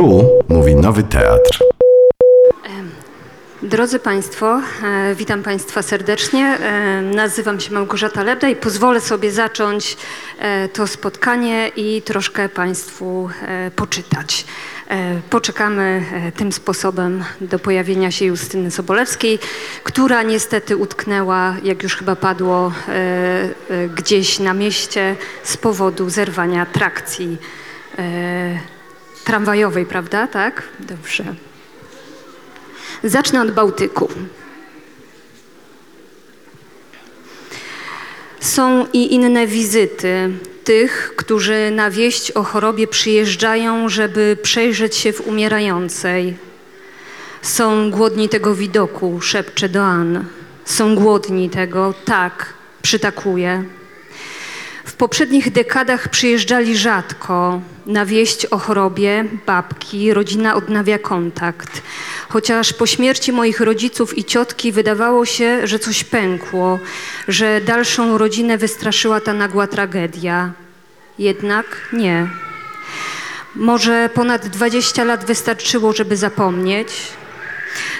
[0.00, 1.64] Tu mówi Nowy Teatr.
[3.62, 6.44] Drodzy Państwo, e, witam Państwa serdecznie.
[6.44, 9.96] E, nazywam się Małgorzata Lebda i pozwolę sobie zacząć
[10.38, 13.28] e, to spotkanie i troszkę Państwu
[13.76, 14.44] poczytać.
[15.30, 16.04] Poczekamy
[16.36, 19.38] tym sposobem do pojawienia się Justyny Sobolewskiej,
[19.84, 22.72] która niestety utknęła, jak już chyba padło,
[23.96, 27.38] gdzieś na mieście z powodu zerwania trakcji
[29.24, 30.26] tramwajowej, prawda?
[30.26, 30.62] Tak?
[30.80, 31.24] Dobrze.
[33.04, 34.08] Zacznę od Bałtyku.
[38.40, 40.30] Są i inne wizyty
[40.64, 46.36] tych, którzy na wieść o chorobie przyjeżdżają, żeby przejrzeć się w umierającej.
[47.42, 50.24] Są głodni tego widoku, szepcze Doan.
[50.64, 53.64] Są głodni tego, tak, przytakuje.
[55.00, 57.60] Poprzednich dekadach przyjeżdżali rzadko.
[57.86, 61.82] Na wieść o chorobie babki rodzina odnawia kontakt.
[62.28, 66.78] Chociaż po śmierci moich rodziców i ciotki wydawało się, że coś pękło,
[67.28, 70.52] że dalszą rodzinę wystraszyła ta nagła tragedia.
[71.18, 72.28] Jednak nie.
[73.54, 76.88] Może ponad 20 lat wystarczyło, żeby zapomnieć.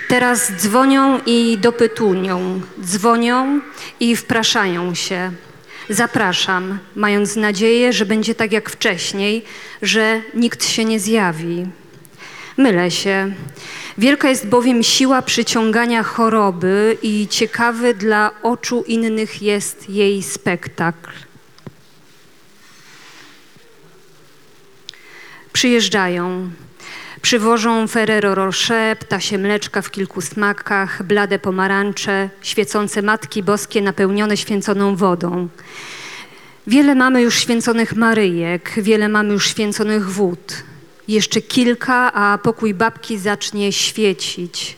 [0.09, 3.61] Teraz dzwonią i dopytunią, dzwonią
[4.01, 5.33] i wpraszają się.
[5.91, 9.45] Zapraszam, mając nadzieję, że będzie tak jak wcześniej,
[9.83, 11.67] że nikt się nie zjawi.
[12.57, 13.33] Mylę się.
[13.99, 21.11] Wielka jest bowiem siła przyciągania choroby i ciekawy dla oczu innych jest jej spektakl.
[25.53, 26.51] Przyjeżdżają.
[27.23, 34.97] Przywożą Ferrero Rocher, ptasie mleczka w kilku smakach, blade pomarańcze, świecące Matki Boskie napełnione święconą
[34.97, 35.49] wodą.
[36.67, 40.63] Wiele mamy już święconych Maryjek, wiele mamy już święconych wód.
[41.09, 44.77] Jeszcze kilka, a pokój babki zacznie świecić.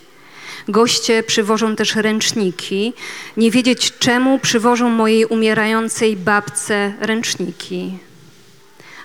[0.67, 2.93] Goście przywożą też ręczniki.
[3.37, 7.97] Nie wiedzieć czemu przywożą mojej umierającej babce ręczniki.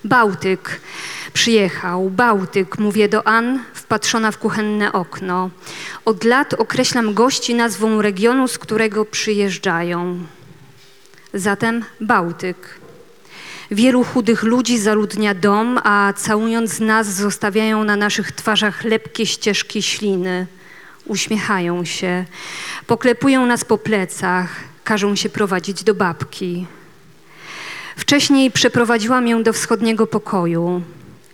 [0.05, 0.81] Bałtyk
[1.31, 5.51] przyjechał, Bałtyk, mówię do Ann, wpatrzona w kuchenne okno.
[6.05, 10.19] Od lat określam gości nazwą regionu, z którego przyjeżdżają.
[11.35, 12.79] Zatem Bałtyk.
[13.71, 20.47] Wielu chudych ludzi zaludnia dom, a całując nas zostawiają na naszych twarzach lepkie ścieżki śliny.
[21.07, 22.25] Uśmiechają się,
[22.87, 26.67] poklepują nas po plecach, każą się prowadzić do babki.
[27.97, 30.83] Wcześniej przeprowadziłam ją do wschodniego pokoju.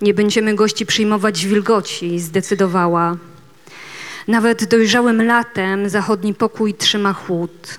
[0.04, 3.16] Nie będziemy gości przyjmować wilgoci, zdecydowała.
[4.28, 7.78] Nawet dojrzałym latem zachodni pokój trzyma chłód.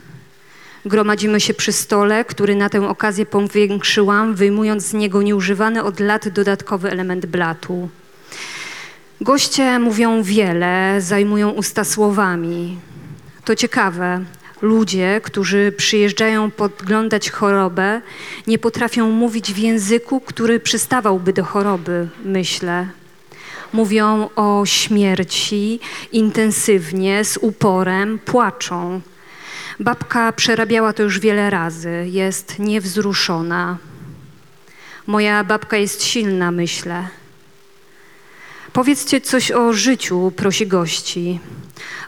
[0.85, 6.29] Gromadzimy się przy stole, który na tę okazję powiększyłam, wyjmując z niego nieużywany od lat
[6.29, 7.89] dodatkowy element blatu.
[9.21, 12.77] Goście mówią wiele, zajmują usta słowami.
[13.43, 14.25] To ciekawe.
[14.65, 18.01] Ludzie, którzy przyjeżdżają podglądać chorobę,
[18.47, 22.87] nie potrafią mówić w języku, który przystawałby do choroby, myślę.
[23.73, 25.79] Mówią o śmierci
[26.11, 29.01] intensywnie, z uporem, płaczą.
[29.79, 33.77] Babka przerabiała to już wiele razy, jest niewzruszona.
[35.07, 37.07] Moja babka jest silna, myślę.
[38.75, 41.39] Powiedzcie coś o życiu, prosi gości.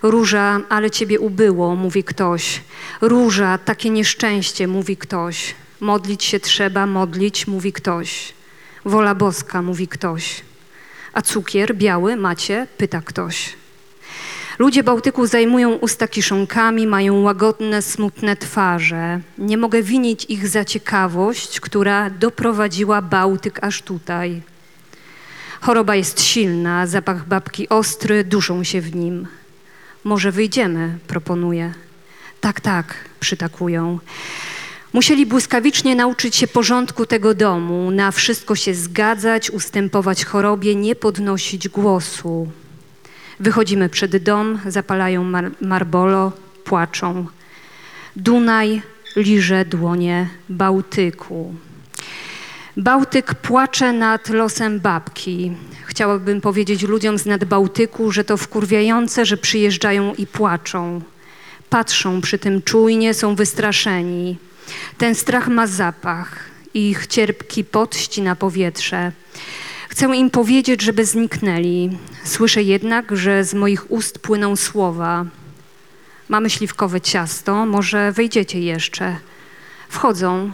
[0.03, 2.61] Róża, ale ciebie ubyło, mówi ktoś.
[3.01, 5.55] Róża, takie nieszczęście, mówi ktoś.
[5.79, 8.33] Modlić się trzeba, modlić, mówi ktoś.
[8.85, 10.41] Wola boska, mówi ktoś.
[11.13, 12.67] A cukier biały macie?
[12.77, 13.53] pyta ktoś.
[14.59, 19.19] Ludzie Bałtyku zajmują usta kiszonkami, mają łagodne, smutne twarze.
[19.37, 24.41] Nie mogę winić ich za ciekawość, która doprowadziła Bałtyk aż tutaj.
[25.61, 29.27] Choroba jest silna, zapach babki ostry, duszą się w nim.
[30.03, 31.73] Może wyjdziemy, proponuje.
[32.41, 33.99] Tak, tak, przytakują.
[34.93, 41.69] Musieli błyskawicznie nauczyć się porządku tego domu, na wszystko się zgadzać, ustępować chorobie, nie podnosić
[41.69, 42.51] głosu.
[43.39, 46.31] Wychodzimy przed dom, zapalają mar marbolo,
[46.63, 47.25] płaczą.
[48.15, 48.81] Dunaj
[49.15, 51.55] liże dłonie Bałtyku.
[52.77, 55.51] Bałtyk płacze nad losem babki.
[55.85, 61.01] Chciałabym powiedzieć ludziom z nad Bałtyku, że to wkurwiające, że przyjeżdżają i płaczą.
[61.69, 64.37] Patrzą przy tym czujnie, są wystraszeni.
[64.97, 66.39] Ten strach ma zapach,
[66.73, 69.11] ich cierpki pot ścina powietrze.
[69.89, 71.97] Chcę im powiedzieć, żeby zniknęli.
[72.23, 75.25] Słyszę jednak, że z moich ust płyną słowa.
[76.29, 79.15] Mamy śliwkowe ciasto, może wejdziecie jeszcze.
[79.89, 80.51] Wchodzą,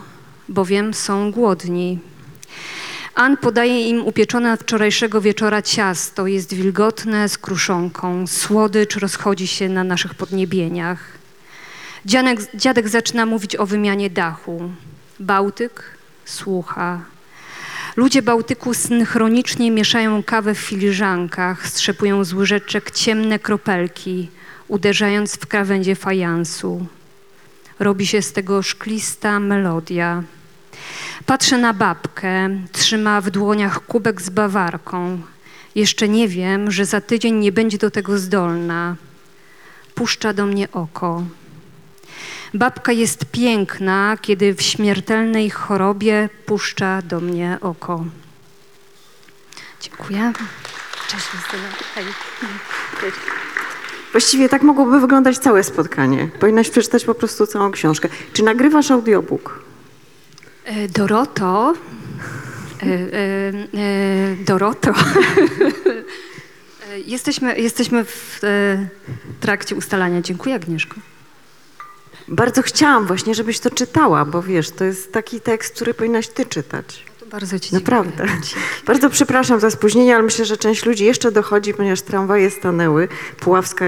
[0.49, 1.99] bowiem są głodni.
[3.15, 6.27] Ann podaje im upieczone wczorajszego wieczora ciasto.
[6.27, 8.27] Jest wilgotne z kruszonką.
[8.27, 10.99] Słodycz rozchodzi się na naszych podniebieniach.
[12.05, 14.71] Dziadek, dziadek zaczyna mówić o wymianie dachu.
[15.19, 15.83] Bałtyk
[16.25, 17.01] słucha.
[17.95, 24.29] Ludzie Bałtyku synchronicznie mieszają kawę w filiżankach, strzepują z łyżeczek ciemne kropelki,
[24.67, 26.85] uderzając w krawędzie fajansu.
[27.79, 30.23] Robi się z tego szklista melodia.
[31.25, 35.21] Patrzę na babkę, trzyma w dłoniach kubek z bawarką.
[35.75, 38.95] Jeszcze nie wiem, że za tydzień nie będzie do tego zdolna.
[39.95, 41.23] Puszcza do mnie oko.
[42.53, 48.05] Babka jest piękna, kiedy w śmiertelnej chorobie puszcza do mnie oko.
[49.81, 50.33] Dziękuję.
[51.07, 51.69] Cześć, Justyna.
[51.95, 52.05] Hej.
[53.01, 53.17] Cześć.
[54.11, 56.29] Właściwie tak mogłoby wyglądać całe spotkanie.
[56.39, 58.09] Powinnaś przeczytać po prostu całą książkę.
[58.33, 59.63] Czy nagrywasz audiobook?
[60.65, 61.73] E, Doroto.
[62.83, 64.93] E, e, Doroto.
[67.05, 68.39] Jesteśmy, jesteśmy w
[69.39, 70.21] trakcie ustalania.
[70.21, 70.95] Dziękuję, Agnieszko.
[72.27, 76.45] Bardzo chciałam właśnie, żebyś to czytała, bo wiesz, to jest taki tekst, który powinnaś ty
[76.45, 77.05] czytać.
[77.33, 78.25] Bardzo Ci Naprawdę.
[78.87, 83.07] Bardzo przepraszam za spóźnienie, ale myślę, że część ludzi jeszcze dochodzi, ponieważ tramwaje stanęły.
[83.39, 83.85] Puławska,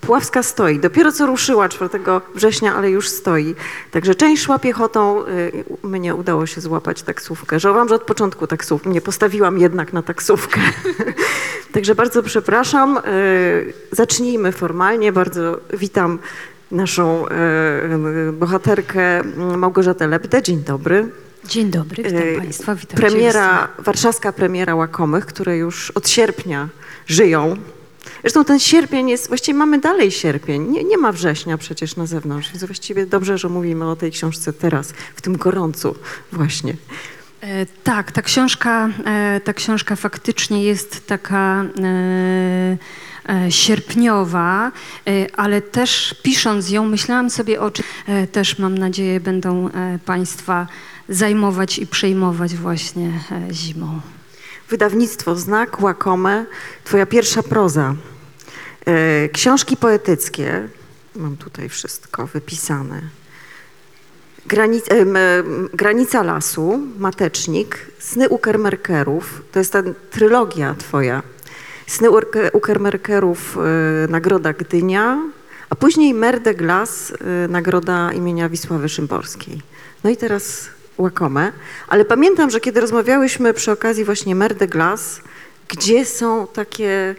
[0.00, 0.78] Puławska stoi.
[0.78, 1.90] Dopiero co ruszyła 4
[2.34, 3.54] września, ale już stoi.
[3.90, 5.26] Także część szła piechotą.
[5.26, 7.60] y, Mnie udało się złapać taksówkę.
[7.60, 10.60] Żałowałam, że od początku taksówkę nie postawiłam jednak na taksówkę.
[11.74, 12.98] Także bardzo przepraszam.
[12.98, 15.12] Y, Zacznijmy formalnie.
[15.12, 16.18] Bardzo witam
[16.70, 19.22] naszą y, bohaterkę
[19.56, 20.42] Małgorzatę Lebdę.
[20.42, 21.08] Dzień dobry.
[21.44, 22.74] Dzień dobry, witam Y, Państwa.
[22.74, 26.68] Witam Premiera, warszawska premiera Łakomych, które już od sierpnia
[27.06, 27.56] żyją.
[28.20, 32.50] Zresztą ten sierpień jest, właściwie mamy dalej sierpień, nie, nie ma września przecież na zewnątrz,
[32.52, 35.94] więc właściwie dobrze, że mówimy o tej książce teraz, w tym gorącu
[36.32, 36.74] właśnie.
[37.40, 42.76] E, Tak, ta książka, e, ta książka faktycznie jest taka e,
[43.46, 44.72] e, sierpniowa,
[45.06, 49.98] e, ale też pisząc ją myślałam sobie o czym e, też mam nadzieję będą e,
[50.04, 50.66] Państwa
[51.08, 54.00] zajmować i przejmować właśnie e, zimą.
[54.68, 56.46] Wydawnictwo Znak, Łakome,
[56.84, 57.94] twoja pierwsza proza.
[58.86, 60.68] E, Książki poetyckie,
[61.16, 63.02] mam tutaj wszystko wypisane.
[64.46, 65.16] Granic, em,
[65.74, 71.22] Granica lasu, Matecznik, Sny Ukermerkerów, to jest ta trylogia twoja.
[71.86, 72.08] Sny
[72.52, 75.18] Ukermerkerów, e, Nagroda Gdynia,
[75.70, 77.14] a później Mer de Glace,
[77.44, 79.62] e, Nagroda imienia Wisławy Szymborskiej.
[80.04, 81.52] No i teraz Łakome.
[81.88, 85.20] Ale pamiętam, że kiedy rozmawiałyśmy przy okazji właśnie Mer de Glace,
[85.68, 87.14] gdzie są takie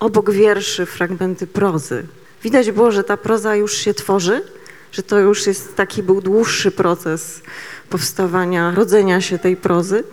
[0.00, 2.06] obok wierszy fragmenty prozy.
[2.42, 4.42] Widać było, że ta proza już się tworzy,
[4.92, 7.42] że to już jest taki był dłuższy proces
[7.90, 10.04] powstawania, rodzenia się tej prozy.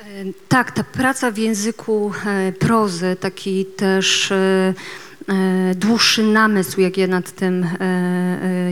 [0.00, 0.04] E,
[0.48, 4.74] Tak, ta praca w języku e, prozy, taki też e,
[5.74, 7.66] dłuższy namysł, jak ja nad tym,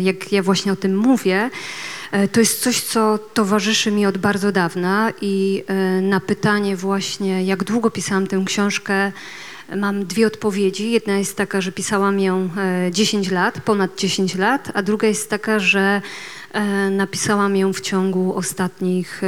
[0.01, 1.51] jak ja właśnie o tym mówię,
[2.33, 7.65] to jest coś, co towarzyszy mi od bardzo dawna i e, na pytanie właśnie, jak
[7.65, 9.13] długo pisałam tę książkę,
[9.77, 10.91] Mam dwie odpowiedzi.
[10.91, 12.49] Jedna jest taka, że pisałam ją
[12.87, 16.03] e, 10 lat, ponad 10 lat, a druga jest taka, że
[16.53, 19.23] e, napisałam ją w ciągu ostatnich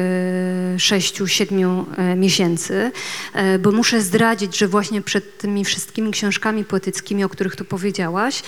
[0.76, 1.84] 6-7
[2.16, 2.92] miesięcy,
[3.34, 8.42] e, bo muszę zdradzić, że właśnie przed tymi wszystkimi książkami poetyckimi, o których tu powiedziałaś,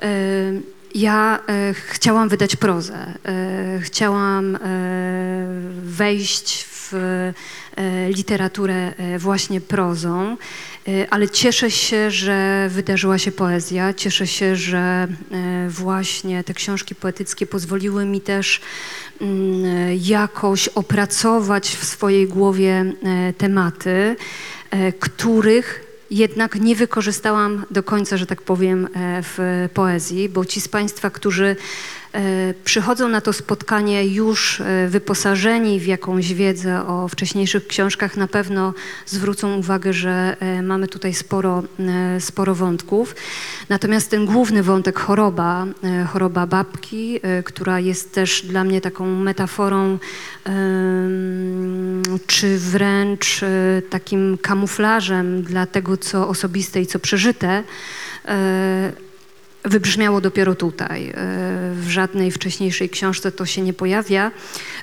[0.00, 0.06] e,
[0.94, 3.14] ja e, chciałam wydać prozę.
[3.24, 4.58] E, chciałam e,
[5.82, 6.94] wejść w
[7.76, 10.36] e, literaturę e, właśnie prozą,
[10.88, 13.94] e, ale cieszę się, że wydarzyła się poezja.
[13.94, 15.08] Cieszę się, że
[15.68, 18.60] właśnie te książki poetyckie pozwoliły mi też
[19.20, 22.92] mm, jakoś opracować w swojej głowie
[23.38, 24.16] tematy,
[25.00, 25.83] których
[26.14, 31.10] jednak nie wykorzystałam do końca, że tak powiem, e, w poezji, bo ci z Państwa,
[31.10, 31.56] którzy
[32.64, 38.74] przychodzą na to spotkanie już e, wyposażeni w jakąś wiedzę o wcześniejszych książkach, na pewno
[39.06, 43.14] zwrócą uwagę, że e, mamy tutaj sporo, e, sporo wątków.
[43.68, 49.06] Natomiast ten główny wątek choroba, e, choroba babki, e, która jest też dla mnie taką
[49.06, 49.98] metaforą,
[52.26, 57.62] czy wręcz e, takim kamuflażem dla tego, co osobiste i co przeżyte,
[58.24, 58.92] e,
[59.64, 61.08] wybrzmiało dopiero tutaj.
[61.08, 61.14] E,
[61.74, 64.30] W żadnej wcześniejszej książce to się nie pojawia.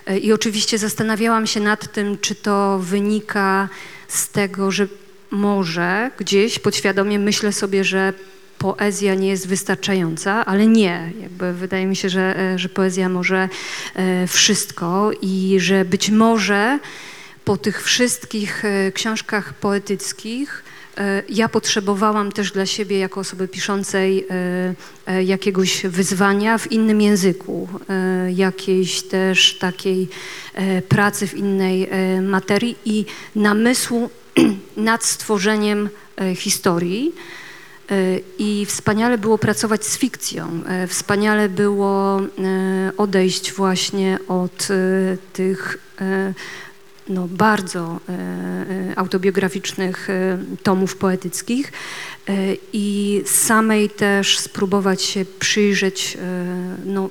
[0.06, 3.70] E, I oczywiście zastanawiałam się nad tym, czy to wynika
[4.08, 4.88] z tego, że
[5.32, 8.14] może gdzieś podświadomie myślę sobie, że
[8.58, 11.12] poezja nie jest wystarczająca, ale nie.
[11.22, 13.50] Jakby wydaje mi się, że, e, że poezja może
[14.28, 16.80] wszystko i że być może
[17.46, 20.64] po tych wszystkich książkach poetyckich
[21.30, 24.74] ja potrzebowałam też dla siebie, jako osoby piszącej, e,
[25.06, 30.08] e, jakiegoś wyzwania w innym języku, e, jakiejś też takiej
[30.54, 33.06] e, pracy w innej e, materii i
[33.36, 34.10] namysłu
[34.78, 37.16] nad stworzeniem e, historii.
[37.92, 40.62] E, I wspaniale było pracować z fikcją.
[40.68, 46.34] E, Wspaniale było e, odejść właśnie od e, tych e,
[47.12, 51.72] no, bardzo e, e, autobiograficznych e, tomów poetyckich
[52.74, 56.18] i samej też spróbować się przyjrzeć
[56.86, 57.10] no,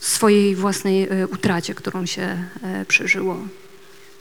[0.00, 2.44] swojej własnej utracie, którą się
[2.88, 3.36] przeżyło.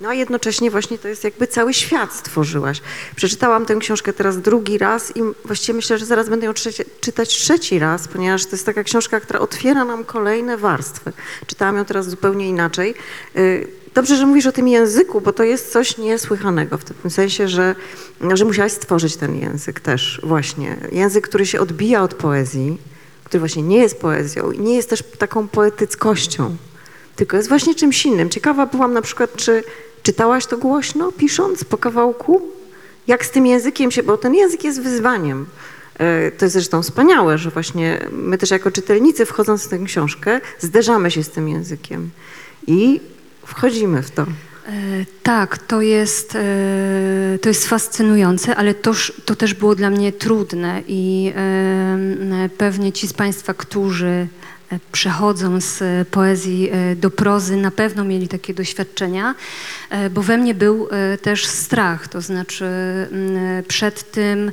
[0.01, 2.81] No a jednocześnie właśnie to jest jakby cały świat stworzyłaś.
[3.15, 7.29] Przeczytałam tę książkę teraz drugi raz i właściwie myślę, że zaraz będę ją trzecie, czytać
[7.29, 11.13] trzeci raz, ponieważ to jest taka książka, która otwiera nam kolejne warstwy.
[11.47, 12.95] Czytałam ją teraz zupełnie inaczej.
[13.97, 17.75] Dobrze, że mówisz o tym języku, bo to jest coś niesłychanego w tym sensie, że,
[18.33, 20.77] że musiałaś stworzyć ten język też właśnie.
[20.91, 22.77] Język, który się odbija od poezji,
[23.23, 26.55] który właśnie nie jest poezją i nie jest też taką poetyckością
[27.15, 28.29] tylko jest właśnie czymś innym.
[28.29, 29.63] Ciekawa byłam na przykład, czy
[30.03, 32.41] czytałaś to głośno, pisząc po kawałku?
[33.07, 35.45] Jak z tym językiem się, bo ten język jest wyzwaniem.
[35.99, 40.41] E, To jest zresztą wspaniałe, że właśnie my też jako czytelnicy wchodząc w tę książkę
[40.59, 42.09] zderzamy się z tym językiem
[42.67, 43.01] i
[43.47, 44.21] wchodzimy w to.
[44.21, 44.27] E,
[45.23, 50.81] Tak, to jest, e, to jest fascynujące, ale toż, to też było dla mnie trudne
[50.87, 54.27] i e, pewnie ci z Państwa, którzy
[54.91, 59.35] przechodzą z poezji do prozy, na pewno mieli takie doświadczenia,
[60.11, 60.87] bo we mnie był
[61.21, 62.65] też strach, to znaczy
[63.67, 64.51] przed tym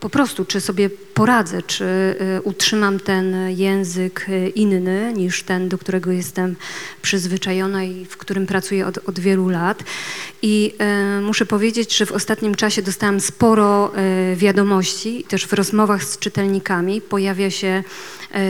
[0.00, 5.78] po prostu, czy sobie poradzę, czy y, utrzymam ten język y, inny niż ten, do
[5.78, 6.56] którego jestem
[7.02, 9.84] przyzwyczajona i w którym pracuję od, od wielu lat.
[10.42, 10.74] I
[11.18, 13.92] y, muszę powiedzieć, że w ostatnim czasie dostałam sporo
[14.32, 17.84] y, wiadomości, też w rozmowach z czytelnikami pojawia się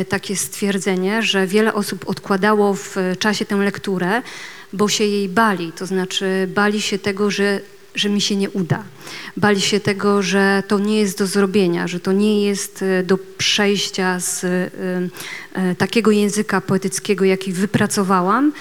[0.00, 4.23] y, takie stwierdzenie, że wiele osób odkładało w czasie tę lekturę,
[4.73, 7.61] bo się jej bali, to znaczy bali się tego, że
[7.99, 8.85] że mi się nie uda.
[9.37, 13.19] Bali się tego, że to nie jest do zrobienia, że to nie jest e, do
[13.38, 14.49] przejścia z e,
[15.52, 18.52] e, takiego języka poetyckiego, jaki wypracowałam,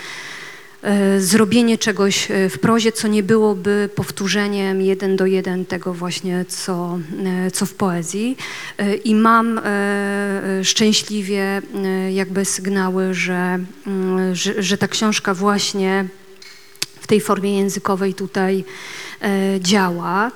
[1.18, 7.00] zrobienie czegoś w prozie, co nie byłoby powtórzeniem jeden do jeden tego właśnie, co,
[7.54, 8.38] co w poezji.
[9.04, 9.62] I mam
[10.64, 11.62] szczęśliwie
[12.14, 16.06] jakby sygnały, że, mm, że, że ta książka właśnie
[17.08, 18.64] w tej formie językowej tutaj
[19.22, 20.32] e, działa.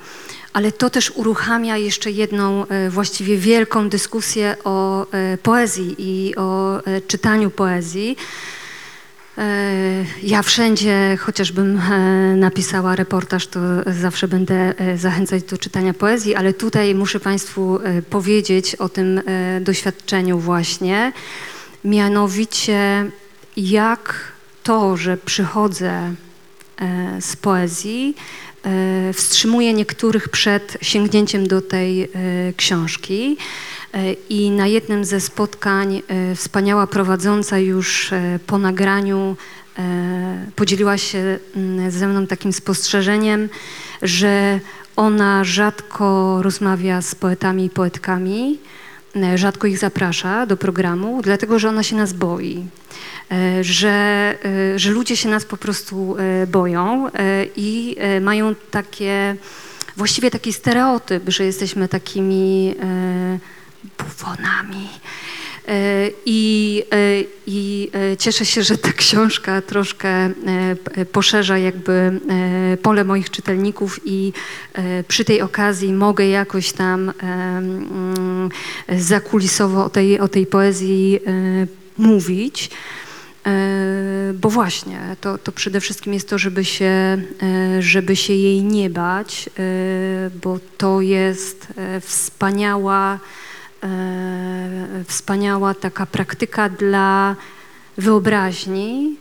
[0.52, 6.80] Ale to też uruchamia jeszcze jedną e, właściwie wielką dyskusję o e, poezji i o
[7.08, 8.16] czytaniu poezji.
[10.22, 11.80] Ja wszędzie, chociażbym
[12.36, 17.78] napisała reportaż, to zawsze będę zachęcać do czytania poezji, ale tutaj muszę Państwu
[18.10, 19.20] powiedzieć o tym
[19.60, 21.12] doświadczeniu właśnie.
[21.84, 23.10] Mianowicie
[23.56, 26.14] jak to, że przychodzę
[27.20, 28.16] z poezji,
[28.64, 32.08] e, wstrzymuje niektórych przed sięgnięciem do tej e,
[32.56, 33.36] książki.
[33.94, 39.36] E, I na jednym ze spotkań e, wspaniała prowadząca już e, po nagraniu
[39.78, 41.38] e, podzieliła się
[41.88, 43.48] ze mną takim spostrzeżeniem,
[44.02, 44.60] że
[44.96, 48.58] ona rzadko rozmawia z poetami i poetkami,
[49.16, 52.66] e, rzadko ich zaprasza do programu, dlatego że ona się nas boi.
[53.30, 53.88] E, Że,
[54.44, 57.10] e, że ludzie się nas po prostu e, boją
[57.56, 59.36] i mają takie,
[59.96, 62.74] właściwie taki stereotyp, że jesteśmy takimi
[63.98, 64.88] bufonami.
[66.26, 66.82] I,
[67.46, 70.30] I cieszę się, że ta książka troszkę
[71.12, 72.20] poszerza jakby
[72.82, 74.32] pole moich czytelników i
[75.08, 78.48] przy tej okazji mogę jakoś tam mm,
[78.98, 81.20] zakulisowo o tej, o tej poezji
[81.98, 82.70] mówić.
[83.46, 87.22] E, Bo właśnie, to, to przede wszystkim jest to, żeby się, e,
[87.80, 91.66] żeby się jej nie bać, e, bo to jest
[92.00, 93.18] wspaniała,
[95.06, 97.36] wspaniała taka praktyka dla
[97.98, 99.16] wyobraźni,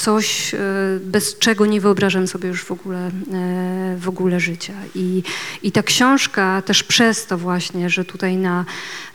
[0.00, 0.58] coś, e,
[1.00, 3.10] bez czego nie wyobrażam sobie już w ogóle, e,
[3.98, 4.74] w ogóle życia.
[4.94, 5.22] I,
[5.62, 8.64] I ta książka też przez to właśnie, że tutaj na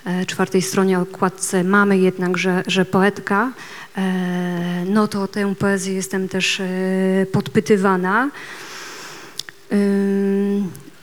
[0.06, 3.52] e, czwartej stronie okładce mamy jednak, że, że poetka,
[4.86, 6.62] no to tę poezję jestem też
[7.32, 8.30] podpytywana.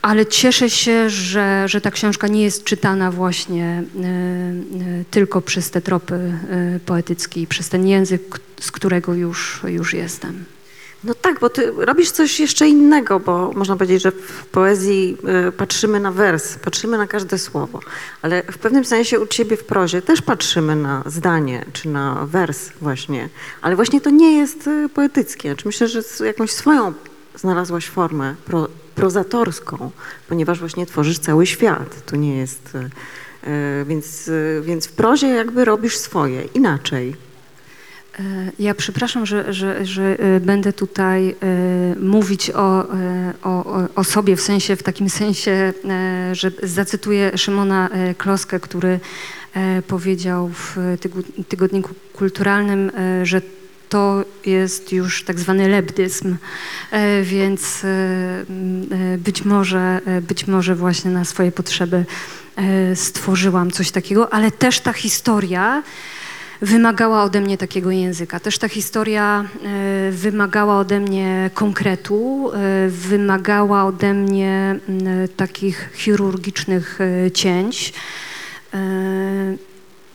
[0.02, 4.00] Ale cieszę się, że, że ta książka nie jest czytana właśnie y,
[5.00, 6.14] y, tylko przez te tropy
[6.76, 10.44] y, poetyckie, i przez ten język, z którego już, już jestem.
[11.04, 15.16] No tak, bo ty robisz coś jeszcze innego, bo można powiedzieć, że w poezji
[15.56, 17.80] patrzymy na wers, patrzymy na każde słowo,
[18.22, 22.70] ale w pewnym sensie u ciebie w prozie też patrzymy na zdanie, czy na wers
[22.80, 23.28] właśnie,
[23.62, 25.54] ale właśnie to nie jest poetyckie.
[25.64, 26.92] Myślę, że z jakąś swoją
[27.36, 29.90] znalazłaś formę pro, prozatorską,
[30.28, 32.06] ponieważ właśnie tworzysz cały świat.
[32.06, 32.74] To nie jest...
[32.74, 32.78] y,
[33.50, 37.16] y, Więc, y, więc w prozie jakby robisz swoje, inaczej.
[38.18, 38.22] E,
[38.58, 41.34] Ja przepraszam, że, że, że e, będę tutaj e,
[42.00, 47.88] mówić o, e, o, o- sobie w sensie, w takim sensie, e, że zacytuję Szymona
[47.88, 49.00] e, Kloskę, który
[49.54, 50.76] e, powiedział w
[51.48, 53.40] tygodniku kulturalnym, e, że
[53.92, 56.36] to jest już tak zwany lebdyzm,
[56.92, 62.04] E, więc e, e, być może, być może właśnie na swoje potrzeby
[62.94, 65.82] stworzyłam coś takiego, ale też ta historia
[66.62, 68.40] wymagała ode mnie takiego języka.
[68.40, 69.44] Też ta historia
[70.10, 72.50] wymagała ode mnie konkretu,
[72.88, 74.76] wymagała ode mnie
[75.36, 76.98] takich chirurgicznych
[77.34, 77.92] cięć.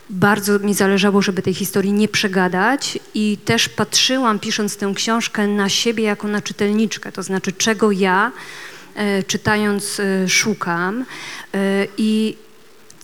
[0.09, 5.69] Bardzo mi zależało, żeby tej historii nie przegadać i też patrzyłam, pisząc tę książkę, na
[5.69, 8.31] siebie jako na czytelniczkę, to znaczy czego ja
[8.95, 11.05] e, czytając e, szukam
[11.53, 12.37] E, i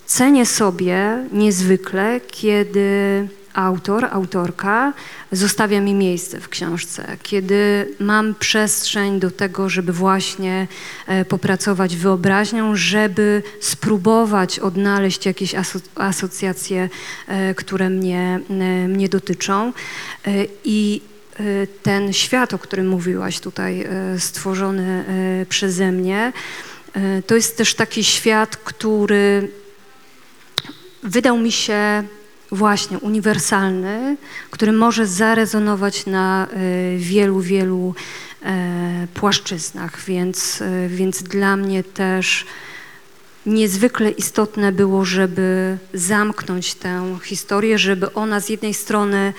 [0.06, 4.94] cenię sobie niezwykle, kiedy autor, autorka
[5.32, 10.68] zostawia mi miejsce w książce, kiedy mam przestrzeń do tego, żeby właśnie
[11.08, 16.90] e, popracować wyobraźnią, żeby spróbować odnaleźć jakieś aso asocjacje,
[17.28, 19.74] e, które mnie, e, mnie dotyczą.
[20.64, 21.02] I
[21.84, 25.06] ten świat, o którym mówiłaś tutaj, stworzony
[25.50, 26.34] przeze mnie,
[27.28, 29.50] to jest też taki świat, który
[31.04, 32.04] wydał mi się
[32.54, 34.18] właśnie uniwersalny,
[34.50, 37.96] który może zarezonować na y, wielu, wielu
[38.42, 42.46] e, płaszczyznach, więc, y, więc dla mnie też
[43.46, 49.34] niezwykle istotne było, żeby zamknąć tę historię, żeby ona z jednej strony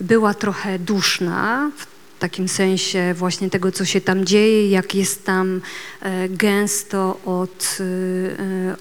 [0.00, 5.60] była trochę duszna, w takim sensie właśnie tego, co się tam dzieje, jak jest tam
[6.00, 7.78] e, gęsto od,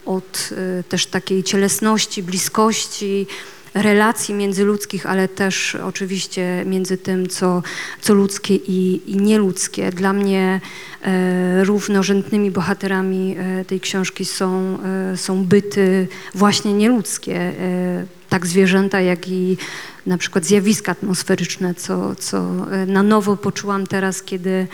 [0.05, 0.49] od
[0.89, 3.27] też takiej cielesności, bliskości,
[3.73, 7.63] relacji międzyludzkich, ale też oczywiście między tym, co,
[8.01, 9.91] co ludzkie i, i nieludzkie.
[9.91, 10.61] Dla mnie
[11.01, 14.77] e, równorzędnymi bohaterami e, tej książki są,
[15.13, 19.57] e, są byty właśnie nieludzkie, e, tak zwierzęta, jak i
[20.05, 22.37] na przykład zjawiska atmosferyczne, co, co
[22.71, 24.67] e, na nowo poczułam teraz, kiedy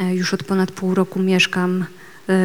[0.00, 1.84] e, już od ponad pół roku mieszkam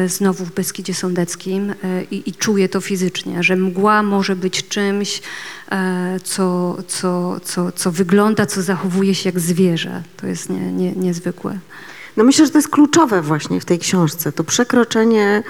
[0.06, 1.74] znowu w Beskidzie Sądeckim e,
[2.10, 5.22] i, i czuję to fizycznie, że mgła może być czymś,
[5.70, 10.02] e, co, co, co, co wygląda, co zachowuje się jak zwierzę.
[10.16, 11.58] To jest nie, nie, niezwykłe.
[12.16, 15.42] No myślę, że to jest kluczowe właśnie w tej książce, to przekroczenie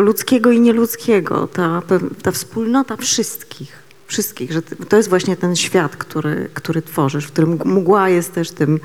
[0.00, 1.82] ludzkiego i nieludzkiego, ta,
[2.22, 7.58] ta wspólnota wszystkich, wszystkich, że to jest właśnie ten świat, który, który tworzysz, w którym
[7.64, 8.80] mgła jest też tym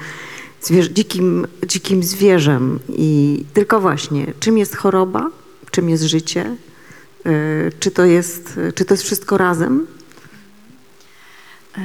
[0.67, 5.30] zwierzę, dzikim, dzikim zwierzem i tylko właśnie, czym jest choroba,
[5.71, 6.56] czym jest życie,
[7.25, 9.88] y, czy to jest, czy to jest wszystko razem?
[11.77, 11.82] E,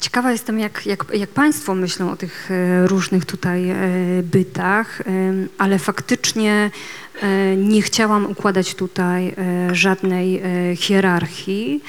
[0.00, 3.76] Ciekawa jestem, jak, jak, jak Państwo myślą o tych e, różnych tutaj e,
[4.22, 5.02] bytach,
[5.58, 6.70] ale faktycznie
[7.56, 9.34] nie chciałam układać tutaj
[9.72, 10.42] żadnej
[10.76, 11.82] hierarchii.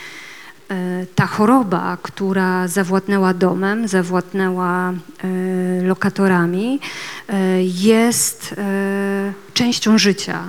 [0.70, 4.94] E, Ta choroba, która zawładnęła domem, zawładnęła e,
[5.84, 6.80] lokatorami,
[7.30, 8.56] e, jest
[9.54, 10.44] częścią życia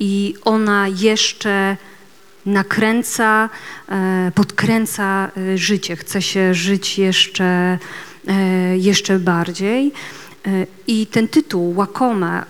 [0.00, 1.76] i ona jeszcze
[2.46, 3.48] nakręca,
[4.34, 5.96] podkręca życie.
[5.96, 7.78] Chce się żyć jeszcze,
[8.76, 9.92] jeszcze bardziej.
[10.86, 12.44] I ten tytuł, Łakome, e,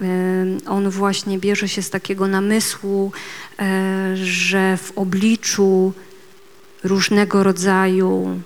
[0.66, 3.12] on właśnie bierze się z takiego namysłu,
[4.14, 5.92] że w obliczu
[6.85, 8.40] różnego rodzaju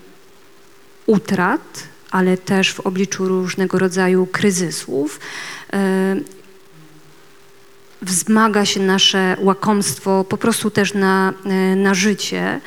[1.07, 5.21] utrat, ale też w obliczu różnego rodzaju kryzysów,
[5.73, 6.17] e,
[8.03, 12.61] wzmaga się nasze łakomstwo po prostu też na, e, na życie.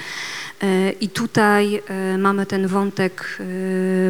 [0.61, 1.81] E, I tutaj
[2.17, 3.37] mamy ten wątek,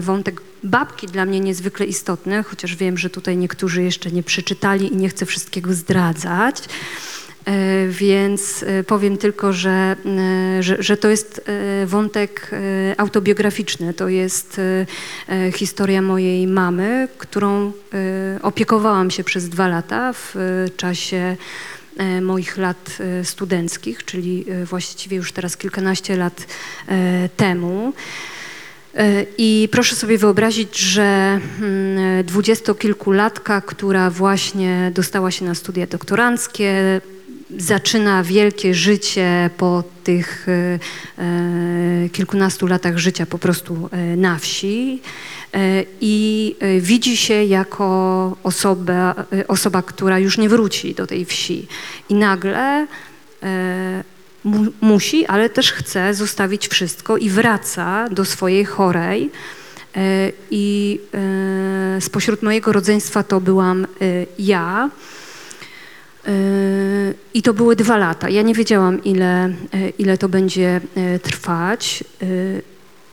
[0.01, 4.95] wątek babki dla mnie niezwykle istotny, chociaż wiem, że tutaj niektórzy jeszcze nie przeczytali i
[4.95, 6.55] nie chcę wszystkiego zdradzać.
[7.47, 9.95] E, Więc e, powiem tylko, że,
[10.59, 11.41] e, że, że to jest
[11.85, 12.51] wątek
[12.97, 13.93] autobiograficzny.
[13.93, 14.61] To jest
[15.53, 17.71] historia mojej mamy, którą
[18.41, 20.35] opiekowałam się przez dwa lata w
[20.77, 21.35] czasie
[22.21, 26.47] moich lat studenckich, czyli właściwie już teraz kilkanaście lat
[27.37, 27.93] temu.
[29.37, 37.01] I proszę sobie wyobrazić, że mm, dwudziestokilkulatka, która właśnie dostała się na studia doktoranckie,
[37.57, 40.79] zaczyna wielkie życie po tych e,
[41.23, 45.01] e, kilkunastu latach życia po prostu e, na wsi
[46.01, 49.15] i widzi się jako osoba,
[49.47, 51.67] osoba, która już nie wróci do tej wsi.
[52.09, 52.87] I nagle
[54.43, 59.31] mu, musi, ale też chce zostawić wszystko i wraca do swojej chorej.
[60.51, 60.99] I
[61.99, 63.87] spośród mojego rodzeństwa to byłam
[64.39, 64.89] ja.
[66.27, 66.31] E,
[67.33, 68.29] I to były dwa lata.
[68.29, 69.53] Ja nie wiedziałam, ile, e,
[69.97, 72.03] ile to będzie e, trwać.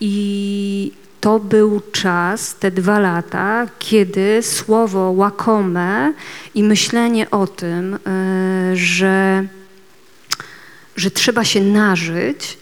[0.00, 6.12] I to był czas, te dwa lata, kiedy słowo łakome
[6.55, 7.98] i myślenie o tym,
[8.74, 9.44] że
[10.96, 12.59] że trzeba się nażyć,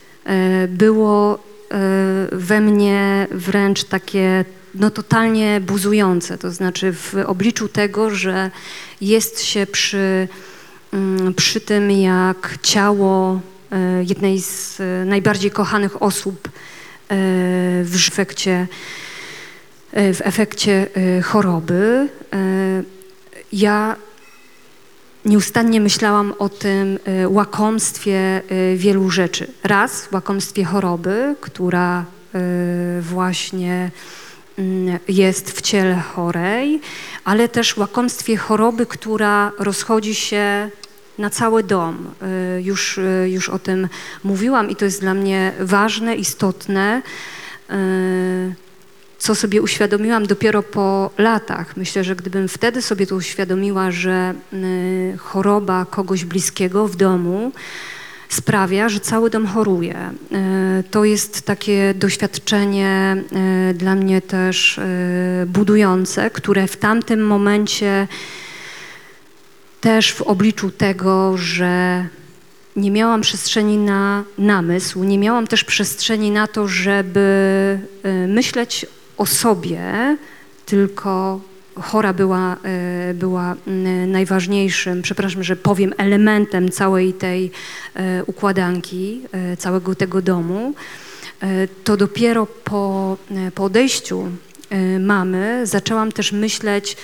[0.69, 1.39] było
[2.33, 6.39] we mnie wręcz takie no, totalnie buzujące.
[6.39, 8.51] To znaczy w obliczu tego, że
[9.01, 10.29] jest się przy,
[10.93, 13.41] mm, przy tym, jak ciało
[13.73, 16.51] e, jednej z e, najbardziej kochanych osób e,
[17.85, 18.67] w efekcie,
[19.93, 20.87] w efekcie
[21.23, 22.09] choroby.
[23.53, 23.97] Ja
[25.25, 28.43] Nieustannie myślałam o tym łakomstwie
[28.77, 29.47] wielu rzeczy.
[29.65, 32.05] Raz, łakomstwie choroby, która
[33.01, 33.91] właśnie
[35.09, 36.81] jest w ciele chorej,
[37.25, 40.71] ale też łakomstwie choroby, która rozchodzi się
[41.19, 42.11] na cały dom.
[42.59, 43.89] Y, Już, y, już o tym
[44.25, 47.03] mówiłam i to jest dla mnie ważne, istotne.
[47.71, 48.55] y,
[49.19, 51.77] co sobie uświadomiłam dopiero po latach.
[51.77, 54.35] Myślę, że gdybym wtedy sobie to uświadomiła, że
[55.19, 57.53] choroba kogoś bliskiego w domu
[58.35, 59.97] sprawia, że cały dom choruje.
[60.81, 63.17] Y, to jest takie doświadczenie
[63.71, 64.83] y, dla mnie też y,
[65.47, 68.09] budujące, które w tamtym momencie
[69.81, 72.07] też w obliczu tego, że
[72.77, 77.79] nie miałam przestrzeni na namysł, nie miałam też przestrzeni na to, żeby
[78.29, 80.17] myśleć o sobie,
[80.67, 81.41] tylko
[81.81, 82.57] chora była,
[83.11, 90.23] y, była y, najważniejszym, przepraszam, że powiem, elementem całej tej y, układanki, y, całego tego
[90.23, 90.75] domu,
[91.85, 93.17] to dopiero po,
[93.55, 94.29] po odejściu
[95.01, 96.97] mamy zaczęłam też myśleć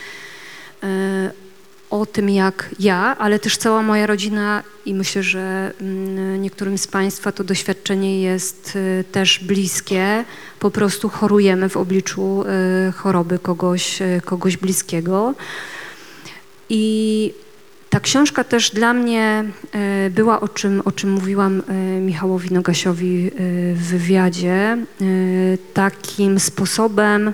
[1.90, 6.86] o tym, jak ja, ale też cała moja rodzina i myślę, że mm, niektórym z
[6.86, 10.24] Państwa to doświadczenie jest y, też bliskie.
[10.60, 12.44] Po prostu chorujemy w obliczu
[12.88, 15.34] y, choroby kogoś, y, kogoś bliskiego.
[16.68, 17.34] I
[17.90, 19.44] ta książka też dla mnie
[20.10, 21.62] była, o czym, o czym mówiłam
[22.00, 23.30] Michałowi Nogasiowi
[23.74, 24.78] w wywiadzie,
[25.74, 27.32] takim sposobem,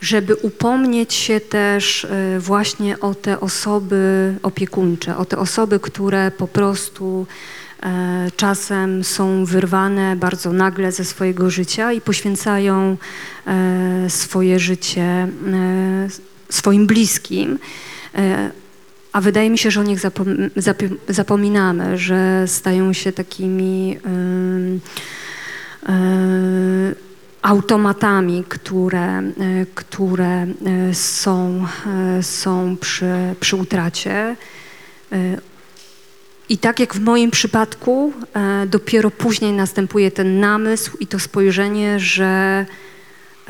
[0.00, 6.48] żeby upomnieć się też y, właśnie o te osoby opiekuńcze, o te osoby, które po
[6.48, 7.26] prostu
[7.82, 12.96] e, czasem są wyrwane bardzo nagle ze swojego życia i poświęcają
[13.46, 15.28] e, swoje życie e,
[16.48, 17.58] swoim bliskim.
[18.14, 18.50] E,
[19.12, 20.00] A wydaje mi się, że o nich
[21.08, 23.98] zapominamy, że stają się takimi
[27.48, 30.46] automatami, które, y, które
[30.90, 31.66] y, są,
[32.18, 34.36] y, są przy, przy utracie.
[36.48, 42.00] I tak jak w moim przypadku, e, dopiero później następuje ten namysł i to spojrzenie,
[42.00, 42.66] że,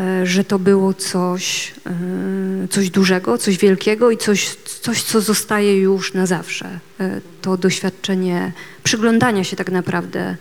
[0.00, 5.78] e, że to było coś, e, coś dużego, coś wielkiego i coś, coś, co zostaje
[5.78, 6.78] już na zawsze.
[7.00, 10.36] E, To doświadczenie przyglądania się tak naprawdę e,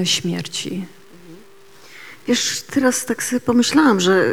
[0.00, 0.86] e, śmierci.
[2.28, 4.26] Wiesz, teraz tak sobie pomyślałam, że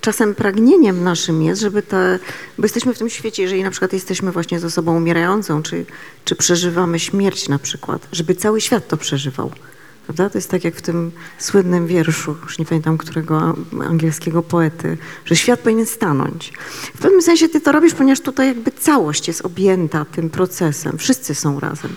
[0.00, 2.18] czasem pragnieniem naszym jest, żeby te,
[2.58, 5.86] bo jesteśmy w tym świecie, jeżeli na przykład jesteśmy właśnie z osobą umierającą, czy,
[6.24, 9.50] czy przeżywamy śmierć na przykład, żeby cały świat to przeżywał.
[10.06, 10.30] Prawda?
[10.30, 13.56] To jest tak jak w tym słynnym wierszu, już nie pamiętam którego
[13.88, 16.52] angielskiego poety, że świat powinien stanąć.
[16.94, 20.98] W pewnym sensie ty to robisz, ponieważ tutaj jakby całość jest objęta tym procesem.
[20.98, 21.96] Wszyscy są razem.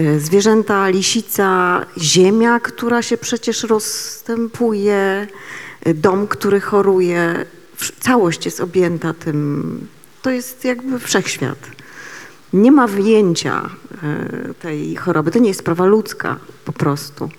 [0.00, 5.26] Y, Zwierzęta, lisica, ziemia, która się przecież rozstępuje,
[5.86, 7.44] y, dom, który choruje.
[8.00, 9.86] Całość jest objęta tym.
[10.22, 11.58] To jest jakby wszechświat.
[12.52, 13.70] Nie ma wyjęcia
[14.02, 15.30] e, tej choroby.
[15.30, 17.30] To nie jest sprawa ludzka po prostu.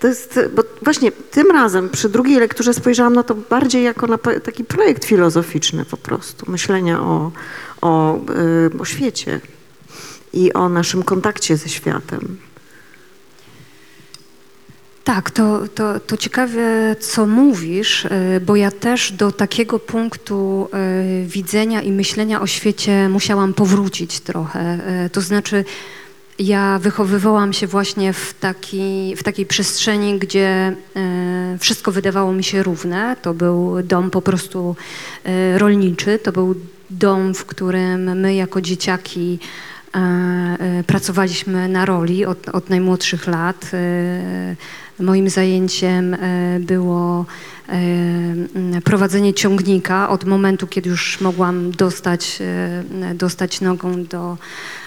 [0.00, 4.18] To jest, bo właśnie tym razem przy drugiej lekturze spojrzałam na to bardziej jako na
[4.18, 6.50] taki projekt filozoficzny po prostu.
[6.50, 7.32] Myślenia o,
[7.80, 8.20] o,
[8.78, 9.40] o świecie
[10.32, 12.38] i o naszym kontakcie ze światem.
[15.04, 20.68] Tak, to, to, to ciekawe, co mówisz, y, bo ja też do takiego punktu
[21.22, 24.78] y, widzenia i myślenia o świecie musiałam powrócić trochę.
[25.06, 25.64] Y, To znaczy,
[26.38, 30.76] ja wychowywałam się właśnie w, taki, w takiej przestrzeni, gdzie
[31.60, 33.16] wszystko wydawało mi się równe.
[33.22, 34.76] To był dom po prostu
[35.58, 36.54] rolniczy, to był
[36.90, 39.71] dom, w którym my jako dzieciaki e, e,
[40.86, 43.70] pracowaliśmy na roli od, od najmłodszych lat.
[43.74, 44.56] E,
[45.00, 46.18] Moim zajęciem e,
[46.60, 47.26] było
[47.68, 54.36] e, prowadzenie ciągnika od momentu, kiedy już mogłam dostać, e, dostać nogą do,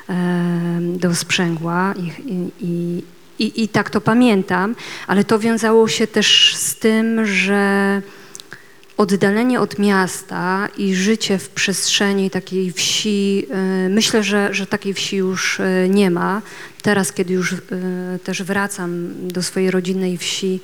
[0.09, 2.11] e, do sprzęgła i,
[2.59, 3.03] i,
[3.39, 4.75] i, i tak to pamiętam,
[5.07, 8.01] ale to wiązało się też z tym, że
[8.97, 13.47] oddalenie od miasta i życie w przestrzeni takiej wsi,
[13.85, 16.41] y, myślę, że, że takiej wsi już y, nie ma.
[16.81, 17.59] Teraz, kiedy już y,
[18.23, 20.59] też wracam do swojej rodzinnej wsi,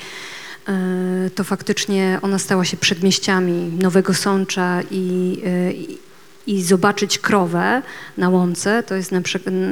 [1.35, 5.37] to faktycznie ona stała się przedmieściami Nowego Sącza i,
[6.45, 7.81] i, i zobaczyć krowę
[8.17, 9.21] na łące to jest na,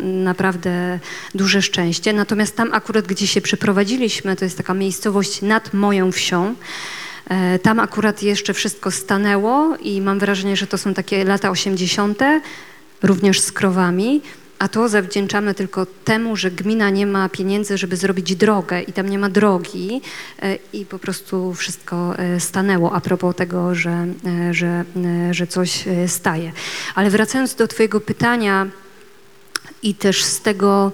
[0.04, 1.00] naprawdę
[1.36, 2.13] duże szczęście.
[2.13, 6.56] Natomiast tam akurat, gdzie się przeprowadziliśmy, to jest taka miejscowość nad moją wsią, E,
[7.62, 12.20] Tam akurat jeszcze wszystko stanęło i mam wrażenie, że to są takie lata 80.,
[13.04, 14.22] również z krowami,
[14.60, 19.10] a to zawdzięczamy tylko temu, że gmina nie ma pieniędzy, żeby zrobić drogę i tam
[19.10, 20.02] nie ma drogi
[20.42, 24.08] e, i po prostu wszystko e, stanęło a propos tego, że,
[24.50, 24.86] e, że,
[25.28, 26.52] e, że coś e, staje.
[26.96, 28.68] Ale wracając do Twojego pytania
[29.84, 30.92] i też z tego,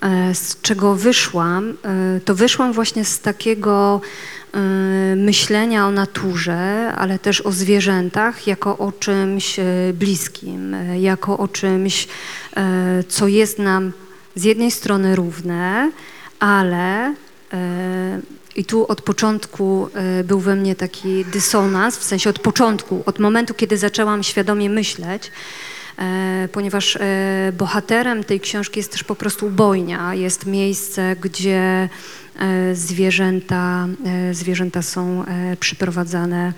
[0.00, 4.37] e, z czego wyszłam, e, to wyszłam właśnie z takiego e,
[5.16, 11.48] myślenia o naturze, ale też o zwierzętach jako o czymś e, bliskim, e, jako o
[11.48, 12.08] czymś,
[13.08, 13.92] co jest nam
[14.34, 15.90] z jednej strony równe,
[16.38, 17.14] ale
[18.56, 19.88] i tu od początku
[20.24, 25.32] był we mnie taki dysonans, w sensie od początku, od momentu, kiedy zaczęłam świadomie myśleć,
[26.52, 26.98] ponieważ
[27.52, 30.14] bohaterem tej książki jest też po prostu ubojnia.
[30.14, 31.88] Jest miejsce, gdzie
[32.72, 36.52] zwierzęta, e, zwierzęta są e, przyprowadzane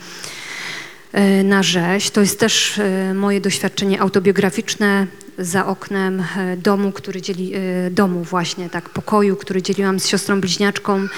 [1.12, 2.10] e, na rzeź.
[2.10, 5.06] To jest też e, moje doświadczenie autobiograficzne
[5.38, 10.40] za oknem e, domu, który dzieli, e, domu właśnie, tak, pokoju, który dzieliłam z siostrą
[10.40, 11.08] bliźniaczką.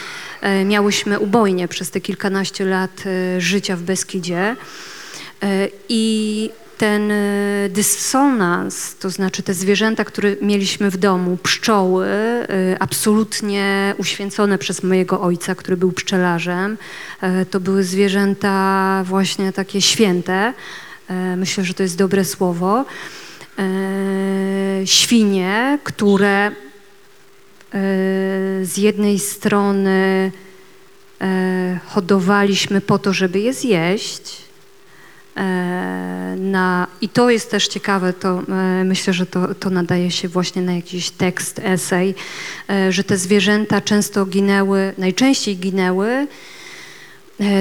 [0.40, 4.57] E, Miałyśmy ubojnie przez te kilkanaście lat e, życia w Beskidzie.
[5.42, 6.51] E, I
[6.83, 12.47] ten e, dysonans, to znaczy te zwierzęta, które mieliśmy w domu, pszczoły, e,
[12.81, 16.79] absolutnie uświęcone przez mojego ojca, który był pszczelarzem,
[17.21, 20.53] e, to były zwierzęta właśnie takie święte.
[21.37, 22.85] Myślę, że to jest dobre słowo.
[24.85, 26.51] Świnie, które
[28.62, 30.33] z jednej strony
[31.87, 34.52] hodowaliśmy po to, żeby je zjeść.
[35.37, 40.29] E, Na, I to jest też ciekawe, to e, myślę, że to, to nadaje się
[40.29, 42.14] właśnie na jakiś tekst, esej,
[42.71, 46.27] e, że te zwierzęta często ginęły, najczęściej ginęły,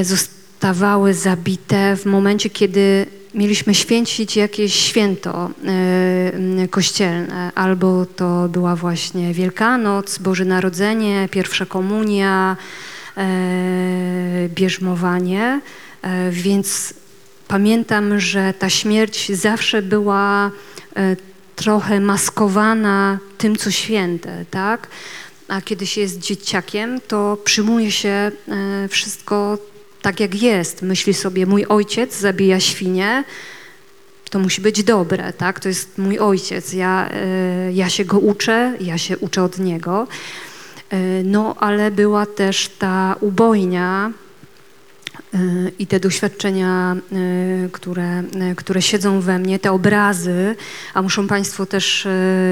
[0.02, 5.50] zostawały zabite w momencie, kiedy mieliśmy święcić jakieś święto
[6.70, 12.58] kościelne, albo to była właśnie Wielkanoc, Boże Narodzenie, Pierwsza Komunia,
[14.56, 15.62] bierzmowanie,
[16.32, 16.94] więc
[17.52, 20.52] pamiętam, że ta śmierć zawsze była
[20.96, 21.16] e,
[21.56, 24.88] trochę maskowana tym, co święte, tak?
[25.48, 28.32] A kiedy się jest dzieciakiem, to przyjmuje się e,
[28.88, 29.58] wszystko
[30.02, 30.82] tak, jak jest.
[30.82, 33.24] Myśli sobie, mój ojciec zabija świnię,
[34.30, 35.60] to musi być dobre, tak?
[35.60, 40.08] To jest mój ojciec, ja, e, ja się go uczę, ja się uczę od niego.
[41.24, 44.12] No, ale była też ta ubojnia,
[45.80, 46.96] i te doświadczenia,
[47.66, 48.20] y, które,
[48.52, 50.56] y, które siedzą we mnie, te obrazy,
[50.94, 52.08] a muszą Państwo też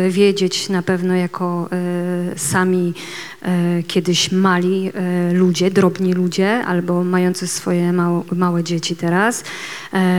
[0.10, 1.70] wiedzieć na pewno jako
[2.36, 2.94] sami
[3.88, 4.92] kiedyś mali
[5.34, 9.44] ludzie, drobni ludzie albo mający swoje małe, małe dzieci teraz,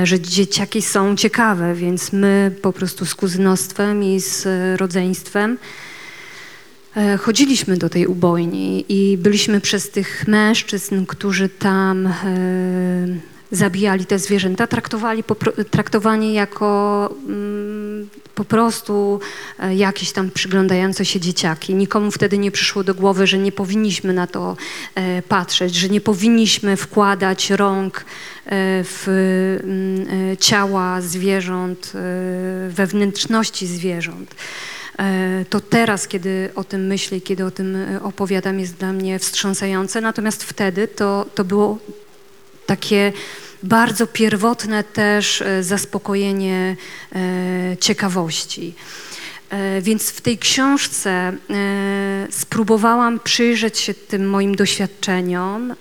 [0.04, 4.46] że dzieciaki są ciekawe, więc my po prostu z kuzynostwem i z
[4.80, 5.89] rodzeństwem E,
[7.20, 12.12] Chodziliśmy do tej ubojni i byliśmy przez tych mężczyzn, którzy tam e,
[13.50, 19.20] zabijali te zwierzęta, traktowali popro- traktowani jako mm, po prostu
[19.58, 21.74] e, jakieś tam przyglądające się dzieciaki.
[21.74, 24.56] Nikomu wtedy nie przyszło do głowy, że nie powinniśmy na to
[24.94, 28.02] e, patrzeć, że nie powinniśmy wkładać rąk e,
[28.84, 29.06] w
[29.64, 34.34] mm, e, ciała zwierząt, e, we wnętrzności zwierząt.
[35.00, 38.92] E, To teraz, kiedy o tym myślę i kiedy o tym e, opowiadam, jest dla
[38.92, 40.00] mnie wstrząsające.
[40.00, 41.78] Natomiast wtedy to, to było
[42.66, 43.12] takie
[43.62, 46.76] bardzo pierwotne też e, zaspokojenie
[47.80, 48.74] ciekawości.
[49.82, 51.32] Więc w tej książce
[52.30, 55.74] spróbowałam przyjrzeć się tym moim doświadczeniom,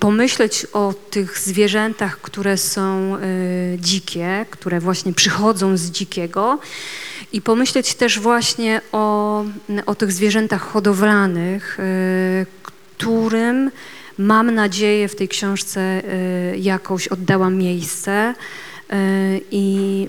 [0.00, 3.16] pomyśleć o tych zwierzętach, które są
[3.78, 6.58] dzikie, które właśnie przychodzą z dzikiego
[7.32, 9.44] i pomyśleć też właśnie o,
[9.86, 13.70] o tych zwierzętach hodowlanych, e, którym
[14.18, 16.02] mam nadzieję w tej książce e,
[16.56, 18.34] jakoś oddałam miejsce e,
[19.50, 20.08] i,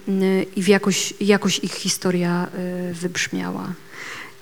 [0.55, 2.47] i jakoś, jakoś ich historia
[2.93, 3.67] wybrzmiała.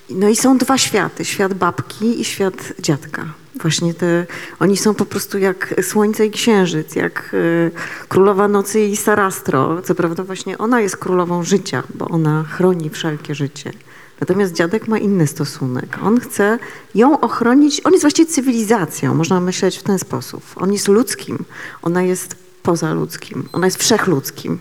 [0.10, 3.26] No i są dwa światy, świat babki i świat dziadka.
[3.62, 4.26] Właśnie te,
[4.60, 7.72] oni są po prostu jak słońce i księżyc, jak y,
[8.08, 9.82] królowa nocy i Sarastro.
[9.82, 13.72] Co prawda właśnie ona jest królową życia, bo ona chroni wszelkie życie.
[14.20, 15.98] Natomiast dziadek ma inny stosunek.
[16.04, 16.60] On chce
[16.96, 20.44] ją ochronić, on jest właściwie cywilizacją, można myśleć w ten sposób.
[20.56, 21.46] On jest ludzkim,
[21.82, 24.60] ona jest pozaludzkim, ona jest wszechludzkim.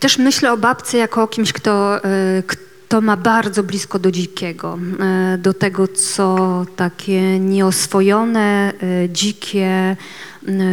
[0.00, 2.42] Też myślę o babce jako o kimś, kto, e,
[2.90, 6.36] kto ma bardzo blisko do dzikiego, e, do tego, co
[6.76, 9.96] takie nieoswojone, e, dzikie,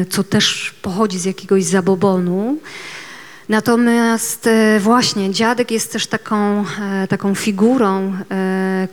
[0.10, 2.58] co też pochodzi z jakiegoś zabobonu.
[3.50, 6.66] Natomiast e, właśnie dziadek jest też taką,
[7.10, 8.14] taką figurą,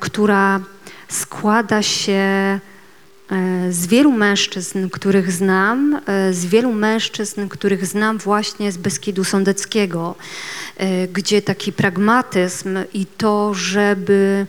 [0.01, 0.61] która
[1.09, 2.61] składa się
[3.71, 10.15] z wielu mężczyzn, których znam, e, z wielu mężczyzn, których znam właśnie z Beskidu Sądeckiego,
[10.77, 14.47] e, gdzie taki pragmatyzm i to, żeby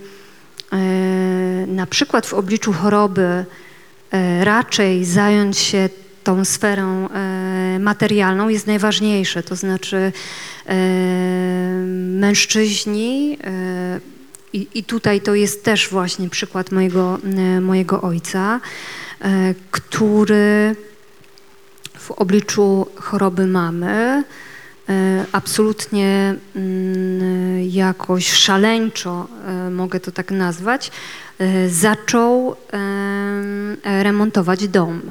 [0.71, 0.77] e,
[1.67, 3.45] na przykład w obliczu choroby
[4.11, 5.89] e, raczej zająć się
[6.23, 9.43] tą sferą e, materialną jest najważniejsze.
[9.43, 10.11] To znaczy
[10.65, 10.75] e,
[12.19, 14.14] mężczyźni e,
[14.55, 18.59] i, I tutaj to jest też właśnie przykład mojego, e, mojego ojca,
[19.21, 20.75] e, który
[21.97, 24.23] w obliczu choroby mamy
[24.89, 29.27] e, absolutnie mm, jakoś szaleńczo,
[29.71, 30.91] mogę to tak nazwać,
[31.69, 35.01] zaczął em, remontować dom.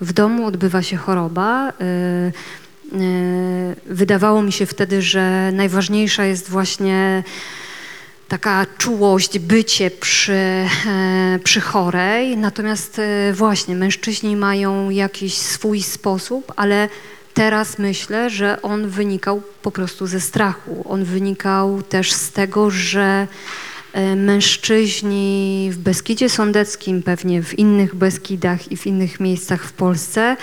[0.00, 1.72] W domu odbywa się choroba.
[3.86, 7.22] Wydawało mi się wtedy, że najważniejsza jest właśnie
[8.28, 12.36] taka czułość, bycie przy, e, przy chorej.
[12.36, 16.88] Natomiast e, właśnie mężczyźni mają jakiś swój sposób, ale
[17.34, 20.84] teraz myślę, że on wynikał po prostu ze strachu.
[20.88, 23.26] On wynikał też z tego, że
[23.92, 30.36] e, mężczyźni w Beskidzie Sądeckim, pewnie w innych Beskidach i w innych miejscach w Polsce,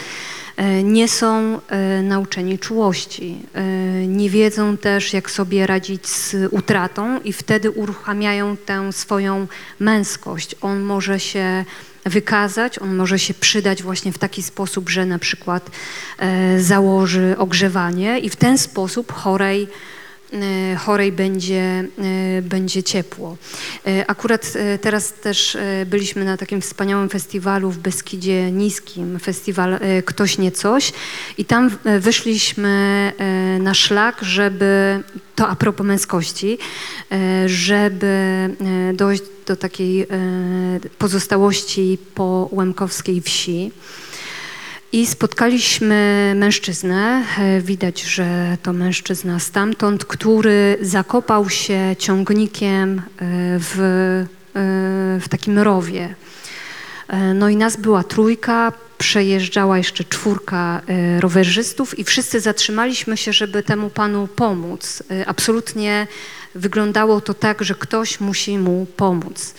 [0.84, 3.38] nie są e, nauczeni czułości.
[3.56, 3.62] E,
[4.08, 9.48] Nie wiedzą też, jak sobie radzić z utratą i wtedy uruchamiają tę swoją
[9.80, 10.56] męskość.
[10.62, 11.66] On może się
[12.06, 15.72] wykazać, on może się przydać właśnie w taki sposób, że na przykład
[16.20, 19.68] e, założy ogrzewanie i w ten sposób chorej e,
[20.78, 23.38] chorej będzie, e, będzie ciepło.
[23.88, 30.52] E, Akurat teraz też byliśmy na takim wspaniałym festiwalu w Beskidzie Niskim, festiwal Ktoś nie
[30.52, 30.94] coś
[31.38, 33.14] i tam wyszliśmy
[33.60, 35.04] na szlak, żeby,
[35.36, 36.58] to a propos męskości,
[37.46, 38.50] żeby
[38.94, 40.08] dojść do takiej
[40.98, 43.72] pozostałości po łemkowskiej wsi.
[44.94, 53.02] I spotkaliśmy mężczyznę, e, widać, że to mężczyzna stamtąd, który zakopał się ciągnikiem e,
[53.60, 56.16] w, e, w takim rowie.
[57.36, 60.82] No i nas była trójka, przejeżdżała jeszcze czwórka
[61.20, 65.04] rowerzystów i wszyscy zatrzymaliśmy się, żeby temu panu pomóc.
[65.26, 66.08] Absolutnie
[66.56, 69.54] wyglądało to tak, że ktoś musi mu pomóc.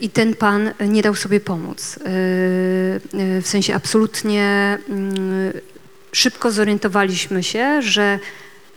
[0.00, 1.98] I ten pan nie dał sobie pomóc.
[1.98, 5.52] E, e, W sensie absolutnie mm,
[6.12, 8.18] szybko zorientowaliśmy się, że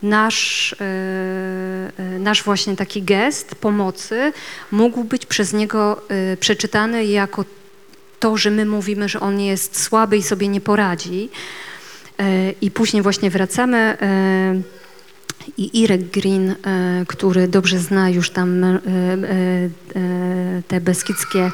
[0.04, 4.34] nasz, e, nasz właśnie taki gest pomocy
[4.72, 6.02] mógł być przez niego
[6.40, 7.46] przeczytany jako
[8.20, 11.30] to, że my mówimy, że on jest słaby i sobie nie poradzi.
[12.62, 13.98] I później właśnie wracamy
[15.58, 18.80] i Irek Green, e, który dobrze zna już tam e, e,
[20.68, 21.52] te beskidzkie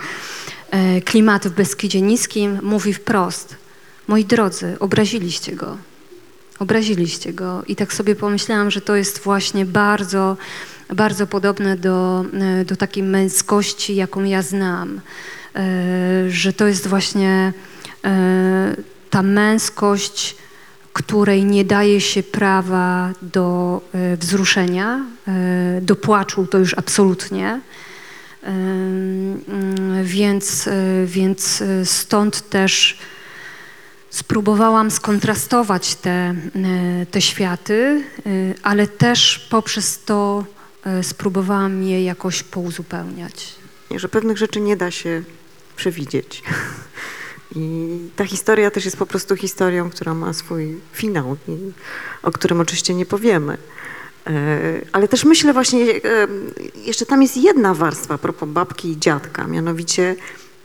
[1.05, 3.55] klimaty w Beskidzie Niskim, mówi wprost,
[4.07, 5.77] moi drodzy, obraziliście go.
[6.59, 7.63] Obraziliście go.
[7.67, 10.37] I tak sobie pomyślałam, że to jest właśnie bardzo,
[10.95, 12.25] bardzo podobne do,
[12.65, 15.01] do takiej męskości, jaką ja znam.
[16.29, 17.53] Że to jest właśnie
[19.09, 20.35] ta męskość,
[21.03, 27.61] której nie daje się prawa do e, wzruszenia, e, do płaczu to już absolutnie.
[28.43, 29.41] Mm,
[30.03, 32.97] Więc, e, więc e, stąd też
[34.09, 36.35] spróbowałam skontrastować te, e,
[37.11, 38.31] te światy, e,
[38.63, 40.45] ale też poprzez to
[40.85, 43.55] e, spróbowałam je jakoś pouzupełniać.
[43.95, 45.23] że pewnych rzeczy nie da się
[45.75, 46.43] przewidzieć.
[47.55, 51.37] I ta historia też jest po prostu historią, która ma swój finał,
[52.23, 53.57] o którym oczywiście nie powiemy.
[54.27, 56.27] E, Ale też myślę właśnie, e,
[56.75, 60.15] jeszcze tam jest jedna warstwa a propos babki i dziadka, mianowicie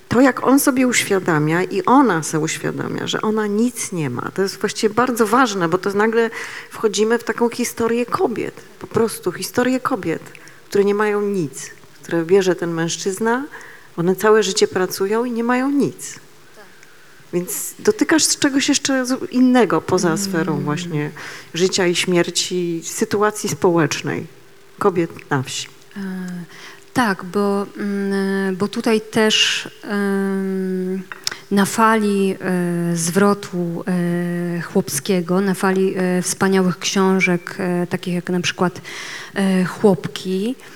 [0.08, 4.30] to, jak on sobie uświadamia i ona sobie uświadamia, że ona nic nie ma.
[4.34, 6.30] To jest właściwie bardzo ważne, bo to nagle
[6.70, 10.22] wchodzimy w taką historię kobiet, po prostu historię kobiet,
[10.68, 11.70] które nie mają nic,
[12.02, 13.44] które bierze ten mężczyzna,
[13.96, 16.23] one całe życie pracują i nie mają nic.
[17.34, 21.10] Więc dotykasz czegoś jeszcze innego poza sferą właśnie
[21.54, 24.26] życia i śmierci, sytuacji społecznej
[24.78, 25.68] kobiet na wsi.
[25.96, 26.00] E,
[26.92, 29.68] Tak, bo, mm, bo tutaj też
[31.50, 38.40] na fali e, zwrotu e, chłopskiego, na fali e, wspaniałych książek, e, takich jak na
[38.40, 38.80] przykład
[39.34, 40.73] e, Chłopki, e,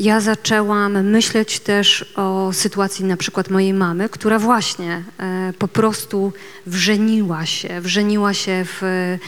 [0.00, 6.32] ja zaczęłam myśleć też o sytuacji na przykład mojej mamy, która właśnie e, po prostu
[6.66, 9.18] wrzeniła się, wrzeniła się w e,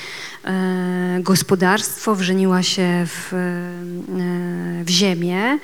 [1.20, 5.59] gospodarstwo, wrzeniła się w, e, w ziemię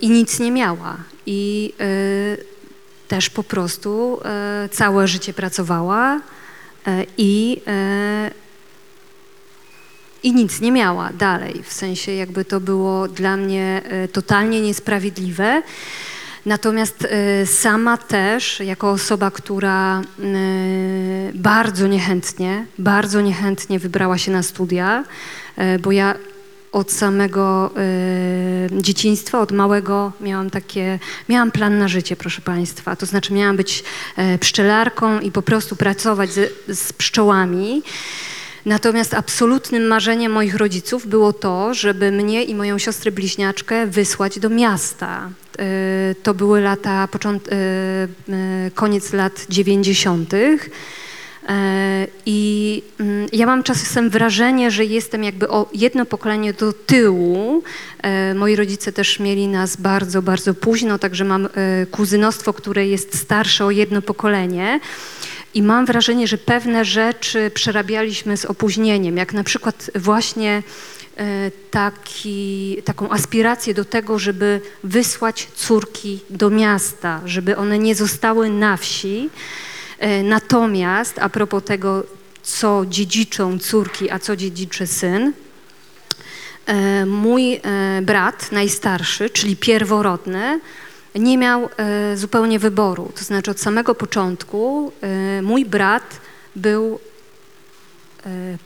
[0.00, 0.96] i nic nie miała.
[1.26, 1.72] I
[3.08, 4.20] też po prostu
[4.70, 6.20] całe życie pracowała
[7.18, 7.62] i,
[10.22, 11.62] i nic nie miała dalej.
[11.62, 15.62] W sensie jakby to było dla mnie e, totalnie niesprawiedliwe.
[16.46, 20.02] Natomiast e, sama też, jako osoba, która e,
[21.34, 25.04] bardzo niechętnie, bardzo niechętnie wybrała się na studia,
[25.80, 26.14] bo ja
[26.72, 27.70] od samego
[28.72, 30.98] dzieciństwa, od małego miałam takie,
[31.28, 32.96] miałam plan na życie, proszę Państwa.
[32.96, 33.84] To znaczy miałam być
[34.40, 37.82] pszczelarką i po prostu pracować z, z pszczołami.
[38.66, 44.50] Natomiast absolutnym marzeniem moich rodziców było to, żeby mnie i moją siostrę bliźniaczkę wysłać do
[44.50, 45.30] miasta.
[45.58, 50.34] E, To były lata, e, koniec lat 90.
[50.34, 50.58] E,
[52.26, 57.62] I mm, ja mam czasem wrażenie, że jestem jakby o jedno pokolenie do tyłu.
[58.34, 61.48] Moi rodzice też mieli nas bardzo, bardzo późno, także mam
[61.90, 64.80] kuzynostwo, które jest starsze o jedno pokolenie.
[65.54, 70.62] I mam wrażenie, że pewne rzeczy przerabialiśmy z opóźnieniem, jak na przykład właśnie
[71.16, 78.50] e, taki, taką aspirację do tego, żeby wysłać córki do miasta, żeby one nie zostały
[78.50, 79.30] na wsi.
[79.98, 82.04] E, Natomiast a propos tego,
[82.42, 85.32] co dziedziczą córki, a co dziedziczy syn,
[86.66, 87.60] e, mój
[88.02, 90.60] brat najstarszy, czyli pierworodny,
[91.14, 93.12] nie miał e, zupełnie wyboru.
[93.18, 96.20] To znaczy od samego początku e, mój brat
[96.56, 96.98] był
[98.26, 98.58] e,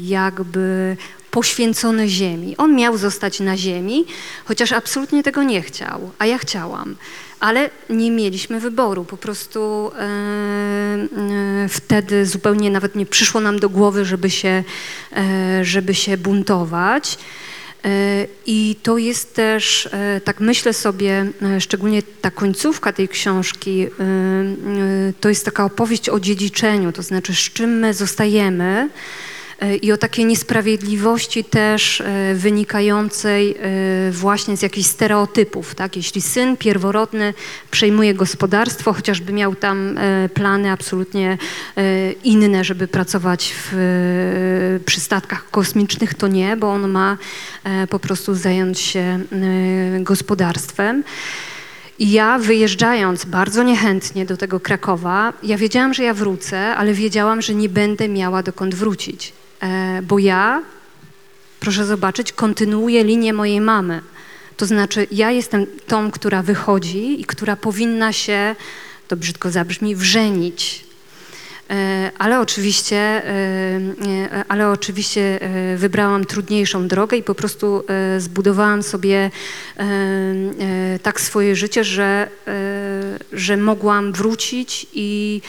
[0.00, 0.96] jakby
[1.30, 2.56] poświęcony ziemi.
[2.56, 4.04] On miał zostać na ziemi,
[4.44, 6.96] chociaż absolutnie tego nie chciał, a ja chciałam.
[7.40, 9.04] Ale nie mieliśmy wyboru.
[9.04, 9.90] Po prostu
[11.68, 14.64] wtedy zupełnie nawet nie przyszło nam do głowy, żeby się,
[15.62, 17.18] żeby się buntować.
[17.86, 23.86] E, I to jest też, e, tak myślę sobie, e, szczególnie ta końcówka tej książki,
[25.20, 28.88] to jest taka opowieść o dziedziczeniu, to znaczy z czym my zostajemy
[29.82, 35.74] i o takiej niesprawiedliwości też e, wynikającej e, właśnie z jakichś stereotypów.
[35.74, 35.96] Tak?
[35.96, 37.34] Jeśli syn pierworodny
[37.70, 41.38] przejmuje gospodarstwo, chociażby miał tam e, plany absolutnie
[41.76, 43.74] e, inne, żeby pracować w,
[44.76, 47.16] e, przy statkach kosmicznych, to nie, bo on ma
[47.64, 51.04] e, po prostu zająć się e, gospodarstwem.
[51.98, 57.42] I ja wyjeżdżając bardzo niechętnie do tego Krakowa, ja wiedziałam, że ja wrócę, ale wiedziałam,
[57.42, 59.45] że nie będę miała dokąd wrócić, e,
[60.02, 60.62] bo ja,
[61.60, 64.00] proszę zobaczyć, kontynuuję linię mojej mamy.
[64.56, 68.56] To znaczy, ja jestem tą, która wychodzi i która powinna się,
[69.08, 70.86] to brzydko zabrzmi, wrzenić.
[71.70, 78.20] E, Ale oczywiście, e, e, ale oczywiście e, wybrałam trudniejszą drogę i po prostu e,
[78.20, 79.30] zbudowałam sobie
[79.76, 85.40] e, e, tak swoje życie, że, e, że mogłam wrócić i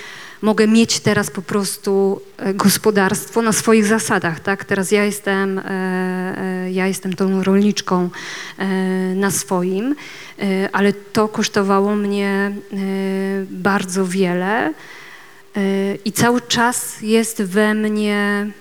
[0.42, 4.66] mogę mieć teraz po prostu e, gospodarstwo na swoich zasadach, tak?
[4.66, 8.10] Teraz ja jestem, e, e, ja jestem tą rolniczką
[9.16, 9.96] na swoim,
[10.72, 12.52] ale to kosztowało mnie
[13.50, 14.74] bardzo wiele.
[16.06, 18.52] I cały czas jest we mnie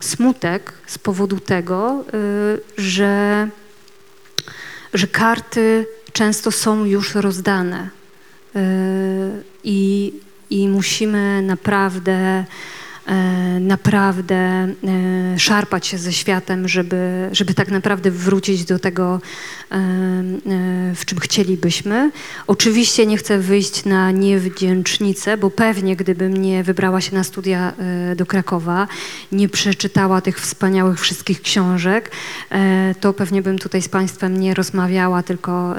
[0.00, 2.04] smutek z powodu tego,
[2.76, 3.48] że,
[4.94, 7.88] że karty często są już rozdane.
[9.64, 10.12] I,
[10.52, 12.44] i musimy naprawdę
[13.06, 14.74] E, naprawdę e,
[15.38, 19.20] szarpać się ze światem, żeby, żeby tak naprawdę wrócić do tego,
[20.94, 22.10] w czym chcielibyśmy.
[22.46, 27.72] Oczywiście nie chcę wyjść na niewdzięcznicę, bo pewnie gdybym nie wybrała się na studia
[28.16, 28.88] do Krakowa,
[29.32, 32.10] nie przeczytała tych wspaniałych wszystkich książek,
[33.00, 35.74] to pewnie bym tutaj z Państwem nie rozmawiała, tylko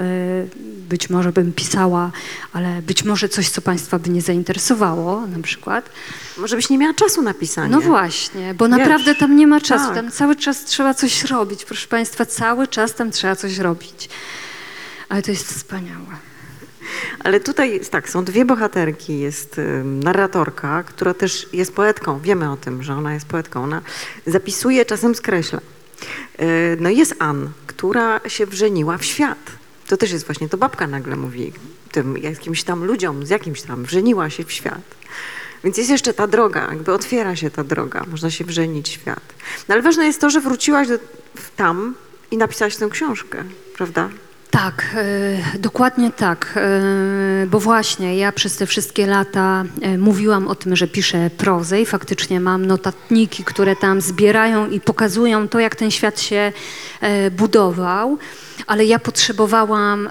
[0.90, 2.12] być może bym pisała,
[2.54, 5.90] ale być może coś, co Państwa by nie zainteresowało na przykład.
[6.38, 7.72] Może byś nie miała czasu na pisanie.
[7.72, 9.86] No właśnie, bo Wiesz, naprawdę tam nie ma czasu.
[9.86, 9.96] tak.
[9.96, 11.66] Tam cały czas trzeba coś robić.
[11.66, 13.83] Proszę Państwa, cały czas tam trzeba coś robić.
[15.10, 16.06] Ale to jest wspaniałe.
[17.20, 19.20] Ale tutaj tak, są dwie bohaterki.
[19.20, 22.20] Jest narratorka, która też jest poetką.
[22.20, 23.64] Wiemy o tym, że ona jest poetką.
[23.64, 23.82] Ona
[24.26, 25.60] zapisuje, czasem skreśla.
[26.42, 29.52] Y, no jest Ann, która się wrzeniła w świat.
[29.88, 31.54] To też jest właśnie, to babka nagle mówi
[31.92, 34.96] tym jakimś tam ludziom, z jakimś tam, wrzeniła się w świat.
[35.64, 39.34] Więc jest jeszcze ta droga, jakby otwiera się ta droga, można się wrzenić w świat.
[39.68, 40.98] No ale ważne jest to, że wróciłaś do,
[41.56, 41.96] tam
[42.32, 43.44] i napisałaś tę książkę,
[43.78, 44.10] prawda?
[44.54, 50.56] Tak, e, dokładnie tak, e, bo właśnie ja przez te wszystkie lata e, mówiłam o
[50.56, 55.76] tym, że piszę prozę i faktycznie mam notatniki, które tam zbierają i pokazują to, jak
[55.76, 56.52] ten świat się
[57.32, 58.18] budował,
[58.68, 60.10] ale ja potrzebowałam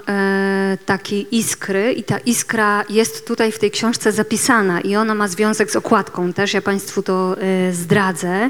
[0.85, 5.71] takiej iskry i ta iskra jest tutaj w tej książce zapisana i ona ma związek
[5.71, 7.35] z okładką też, ja Państwu to
[7.71, 8.49] zdradzę.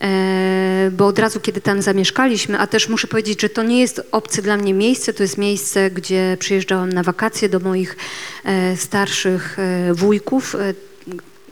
[0.00, 4.02] E, bo od razu, kiedy tam zamieszkaliśmy, a też muszę powiedzieć, że to nie jest
[4.12, 7.96] obce dla mnie miejsce, to jest miejsce, gdzie przyjeżdżałam na wakacje do moich
[8.44, 10.56] e, starszych e, wujków.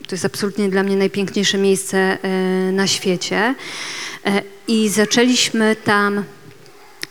[0.09, 2.19] To jest absolutnie dla mnie najpiękniejsze miejsce
[2.73, 3.55] na świecie.
[4.69, 6.25] I zaczęliśmy tam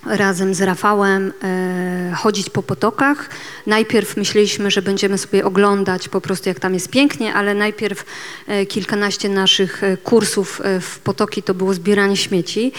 [0.05, 3.29] razem z Rafałem e, chodzić po potokach.
[3.67, 8.05] Najpierw myśleliśmy, że będziemy sobie oglądać po prostu jak tam jest pięknie, ale najpierw
[8.47, 12.71] e, kilkanaście naszych e, kursów w potoki to było zbieranie śmieci.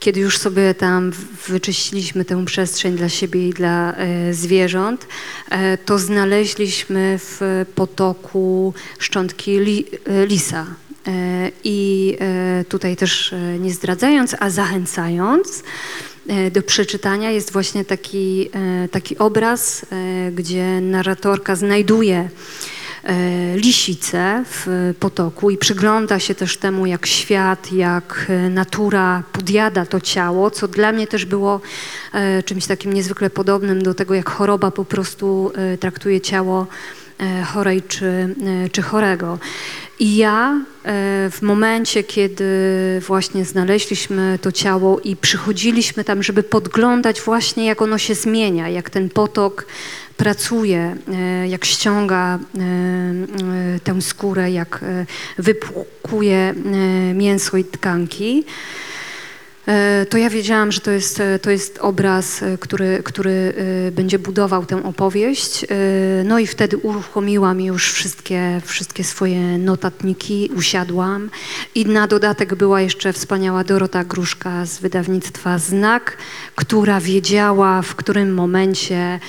[0.00, 1.12] Kiedy już sobie tam
[1.48, 3.94] wyczyściliśmy tę przestrzeń dla siebie i dla
[4.32, 5.06] zwierząt,
[5.84, 9.84] to znaleźliśmy w potoku szczątki li,
[10.26, 10.66] lisa.
[11.64, 12.16] I
[12.68, 15.62] tutaj też nie zdradzając, a zachęcając,
[16.52, 22.28] do przeczytania jest właśnie taki, e, taki obraz, e, gdzie narratorka znajduje
[23.54, 30.50] lisicę w potoku i przygląda się też temu, jak świat, jak natura podjada to ciało,
[30.50, 31.60] co dla mnie też było
[32.44, 36.66] czymś takim niezwykle podobnym do tego, jak choroba po prostu traktuje ciało
[37.44, 38.34] chorej czy,
[38.72, 39.38] czy chorego.
[40.00, 40.60] I ja e,
[41.30, 42.44] w momencie, kiedy
[43.06, 48.90] właśnie znaleźliśmy to ciało i przychodziliśmy tam, żeby podglądać właśnie, jak ono się zmienia, jak
[48.90, 49.66] ten potok
[50.16, 54.84] pracuje, e, jak ściąga e, tę skórę, jak
[55.38, 56.54] wypłukuje
[57.14, 58.89] mięso i tkanki, E,
[60.10, 63.54] to ja wiedziałam, że to jest, e, to jest obraz, e, który, który
[63.92, 65.66] będzie budował tę opowieść.
[66.24, 71.30] No i wtedy uruchomiłam już wszystkie, wszystkie swoje notatniki, usiadłam
[71.74, 76.16] i na dodatek była jeszcze wspaniała Dorota Gruszka z wydawnictwa Znak,
[76.54, 79.20] która wiedziała, w którym momencie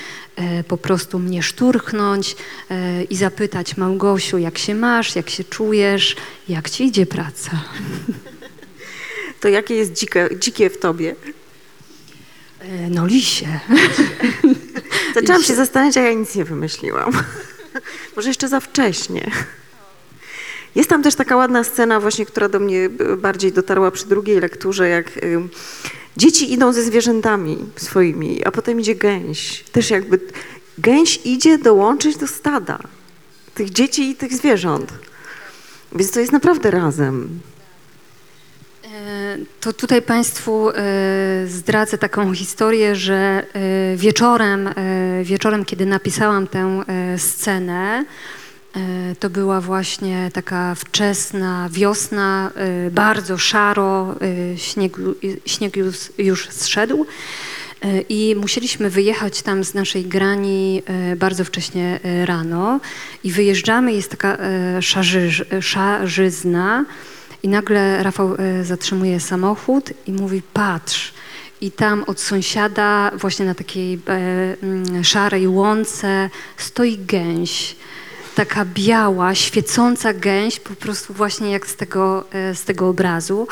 [0.68, 2.36] po prostu mnie szturchnąć
[3.10, 6.16] i zapytać Małgosiu, jak się masz, jak się czujesz,
[6.48, 7.50] jak ci idzie praca.
[9.42, 11.16] To jakie jest dzikie, dzikie w tobie?
[12.60, 13.60] E, no lisie.
[15.14, 17.12] Zaczęłam się zastanawiać, a ja nic nie wymyśliłam.
[18.16, 19.30] Może jeszcze za wcześnie.
[20.74, 22.88] Jest tam też taka ładna scena właśnie, która do mnie
[23.18, 25.10] bardziej dotarła przy drugiej lekturze, jak
[26.16, 29.64] dzieci idą ze zwierzętami swoimi, a potem idzie gęś.
[29.72, 30.20] Też jakby
[30.78, 32.78] gęś idzie dołączyć do stada
[33.54, 34.92] tych dzieci i tych zwierząt.
[35.92, 37.40] Więc to jest naprawdę razem.
[39.60, 40.74] To tutaj Państwu e,
[41.46, 44.72] zdradzę taką historię, że e, wieczorem, e,
[45.24, 46.84] wieczorem kiedy napisałam tę
[47.16, 48.04] scenę,
[49.20, 52.50] to była właśnie taka wczesna wiosna,
[52.90, 54.14] bardzo szaro,
[54.56, 54.96] śnieg,
[55.46, 57.06] śnieg już, już zszedł
[58.08, 60.82] i musieliśmy wyjechać tam z naszej grani
[61.16, 62.80] bardzo wcześnie rano.
[63.24, 64.38] I wyjeżdżamy, jest taka
[64.80, 66.84] szarzyz, szarzyzna,
[67.42, 71.12] i nagle Rafał e, zatrzymuje samochód i mówi: Patrz.
[71.60, 77.76] I tam od sąsiada, właśnie na takiej e, szarej łące, stoi gęś.
[78.34, 83.48] Taka biała, świecąca gęś, po prostu właśnie jak z tego, e, z tego obrazu.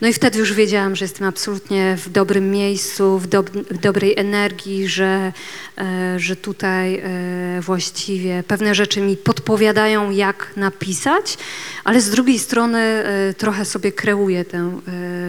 [0.00, 4.14] No i wtedy już wiedziałam, że jestem absolutnie w dobrym miejscu, w, dob w dobrej
[4.18, 5.32] energii, że,
[5.78, 11.38] e, że tutaj e, właściwie pewne rzeczy mi podpowiadają, jak napisać,
[11.84, 13.04] ale z drugiej strony
[13.38, 14.80] trochę sobie kreuję tę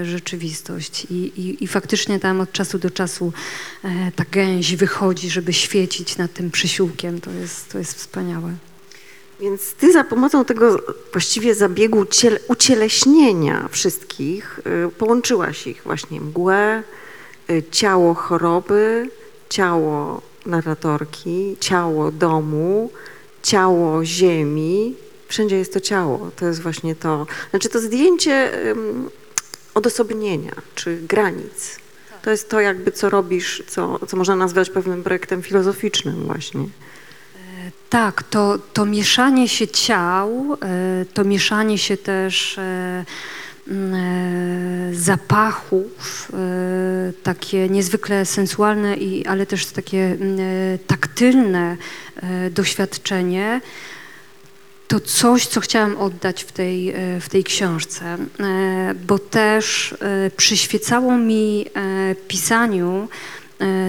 [0.03, 3.33] rzeczywistość I, i, i faktycznie tam od czasu do czasu
[4.15, 7.21] ta gęś wychodzi, żeby świecić nad tym przysiłkiem.
[7.21, 8.53] To jest, to jest wspaniałe.
[9.43, 10.79] Więc ty za pomocą tego
[11.11, 16.83] właściwie zabiegu ciele, ucieleśnienia wszystkich y, połączyłaś ich właśnie mgłę,
[17.49, 19.09] y, ciało choroby,
[19.49, 22.91] ciało narratorki, ciało domu,
[23.41, 24.95] ciało ziemi.
[25.27, 26.31] Wszędzie jest to ciało.
[26.35, 27.27] To jest właśnie to.
[27.49, 28.51] Znaczy to zdjęcie
[29.73, 31.79] odosobnienia czy granic.
[32.21, 36.65] To jest to jakby co robisz, co, co można nazwać pewnym projektem filozoficznym właśnie.
[37.93, 43.05] Tak, to, to mieszanie się ciał, e, to mieszanie się też e, e,
[44.93, 46.31] zapachów,
[47.23, 50.17] takie niezwykle sensualne, i, ale też takie
[50.87, 51.77] taktylne
[52.51, 53.61] doświadczenie,
[54.87, 58.17] to coś, co chciałam oddać w tej, w tej książce,
[59.07, 59.95] bo też
[60.37, 61.65] przyświecało mi
[62.27, 63.07] pisaniu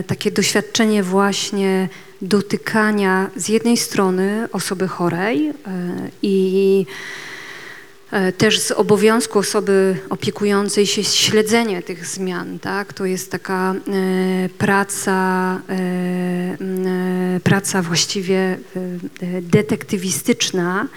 [0.07, 1.89] takie doświadczenie właśnie
[2.25, 5.55] dotykania z jednej strony osoby chorej e,
[6.23, 6.87] i
[8.11, 12.93] e, też z obowiązku osoby opiekującej się śledzenie tych zmian, tak?
[12.93, 15.61] To jest taka e, praca,
[17.45, 18.59] praca właściwie
[19.43, 20.89] detektywistyczna,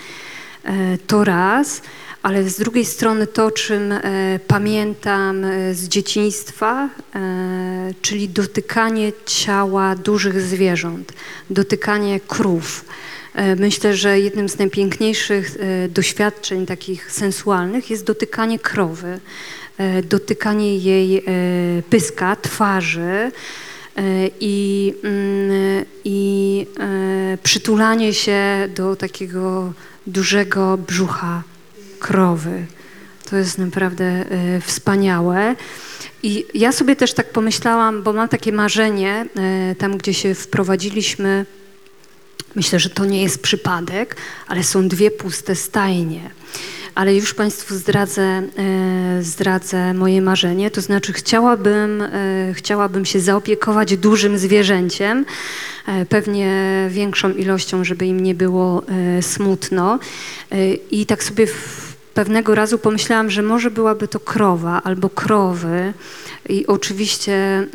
[1.07, 1.81] to raz,
[2.23, 4.01] ale z drugiej strony to, czym e,
[4.47, 11.13] pamiętam e, z dzieciństwa, e, czyli dotykanie ciała dużych zwierząt,
[11.49, 12.85] dotykanie krów.
[13.57, 15.57] Myślę, że jednym z najpiękniejszych
[15.89, 19.19] doświadczeń takich sensualnych jest dotykanie krowy,
[20.03, 21.23] dotykanie jej
[21.89, 23.31] pyska, twarzy
[24.39, 26.67] i, mm, i
[27.43, 29.73] przytulanie się do takiego
[30.07, 31.43] dużego brzucha
[31.99, 32.65] krowy.
[33.29, 35.55] To jest naprawdę e, wspaniałe.
[36.23, 41.45] I ja sobie też tak pomyślałam, bo mam takie marzenie, e, tam gdzie się wprowadziliśmy,
[42.55, 44.15] myślę, że to nie jest przypadek,
[44.47, 46.29] ale są dwie puste stajnie.
[46.95, 52.03] Ale już Państwu zdradzę, e, zdradzę moje marzenie, to znaczy chciałabym,
[52.53, 55.25] chciałabym się zaopiekować dużym zwierzęciem,
[56.09, 56.51] pewnie
[56.89, 58.83] większą ilością, żeby im nie było
[59.21, 59.99] smutno.
[60.91, 61.86] I tak sobie w,
[62.17, 65.93] pewnego razu pomyślałam, że może byłaby to krowa albo krowy.
[66.49, 67.67] I oczywiście e,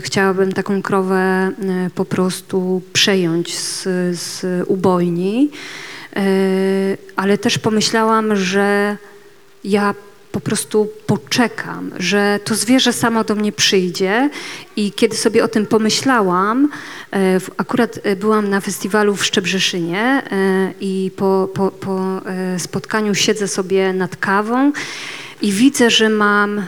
[0.00, 1.52] chciałabym taką krowę e,
[1.94, 3.82] po prostu przejąć z,
[4.18, 5.50] z ubojni,
[6.16, 6.22] E,
[7.16, 8.96] ale też pomyślałam, że
[9.64, 9.94] ja
[10.32, 14.30] po prostu poczekam, że to zwierzę samo do mnie przyjdzie
[14.76, 16.68] i kiedy sobie o tym pomyślałam,
[17.12, 20.22] e, akurat e, byłam na festiwalu w Szczebrzeszynie e,
[20.80, 22.20] i po, po, po
[22.58, 24.72] spotkaniu siedzę sobie nad kawą
[25.42, 26.64] i widzę, że mam e,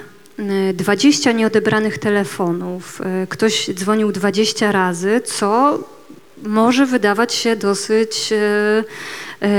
[0.74, 3.00] 20 nieodebranych telefonów.
[3.28, 5.78] Ktoś dzwonił 20 razy, co
[6.42, 8.32] może wydawać się dosyć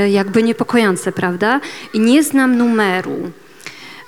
[0.09, 1.59] jakby niepokojące, prawda?
[1.93, 3.31] I nie znam numeru.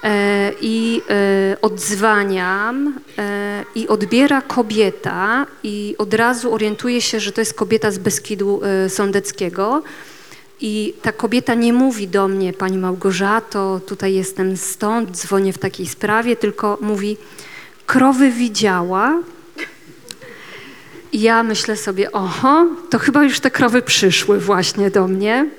[0.06, 7.42] E, I e, odzwaniam e, i odbiera kobieta i od razu orientuję się, że to
[7.42, 9.84] jest kobieta z Beskidu Sądeckiego.
[10.62, 15.86] I ta kobieta nie mówi do mnie, pani Małgorzato, tutaj jestem stąd, dzwonię w takiej
[15.86, 17.18] sprawie, tylko mówi,
[17.86, 19.20] krowy widziała,
[21.12, 25.50] i ja myślę sobie, oho, to chyba już te krowy przyszły właśnie do mnie.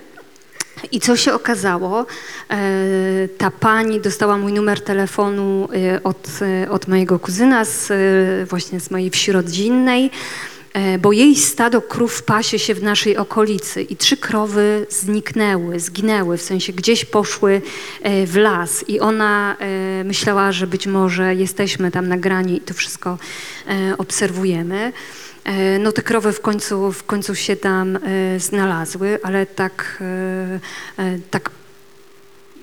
[0.93, 2.07] I co się okazało?
[2.51, 7.93] E, ta pani dostała mój numer telefonu e, od, e, od mojego kuzyna, z,
[8.49, 10.11] właśnie z mojej wsi rodzinnej,
[11.01, 16.43] bo jej stado krów pasie się w naszej okolicy i trzy krowy zniknęły, zginęły, w
[16.43, 17.63] sensie gdzieś poszły
[18.27, 19.57] w las i ona
[20.05, 23.19] myślała, że być może jesteśmy tam nagrani i to wszystko
[23.99, 24.93] obserwujemy.
[25.47, 28.01] E, No te krowy w końcu, w końcu się tam e,
[28.41, 29.99] znalazły, ale tak,
[30.99, 31.51] e, tak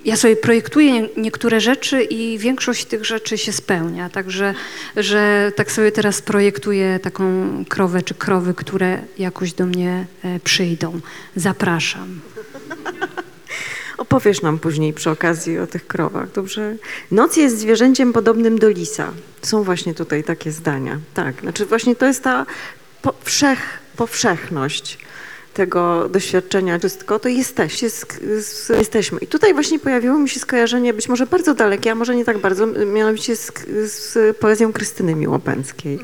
[0.05, 4.09] ja sobie projektuję nie- niektóre rzeczy i większość tych rzeczy się spełnia.
[4.09, 4.53] Także,
[4.95, 7.23] że tak sobie teraz projektuję taką
[7.69, 10.05] krowę czy krowy, które jakoś do mnie
[10.43, 10.99] przyjdą.
[11.36, 12.19] Zapraszam.
[14.14, 16.76] Opowiesz nam później przy okazji o tych krowach, dobrze?
[17.11, 19.11] Noc jest zwierzęciem podobnym do lisa.
[19.41, 20.99] Są właśnie tutaj takie zdania.
[21.14, 22.45] Tak, znaczy właśnie to jest ta
[23.01, 23.59] powszech,
[23.95, 24.97] powszechność
[25.53, 28.05] tego doświadczenia wszystko, to jesteście, z,
[28.45, 29.20] z, jesteśmy.
[29.20, 32.38] I tutaj właśnie pojawiło mi się skojarzenie, być może bardzo dalekie, a może nie tak
[32.38, 33.51] bardzo, mianowicie z,
[33.86, 35.99] z poezją Krystyny Miłopęckiej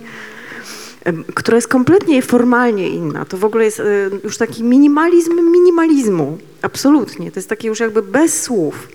[1.35, 3.25] która jest kompletnie formalnie inna.
[3.25, 3.83] To w ogóle jest e,
[4.23, 6.37] już taki minimalizm minimalizmu.
[6.61, 7.31] Absolutnie.
[7.31, 8.87] To jest takie już jakby bez słów,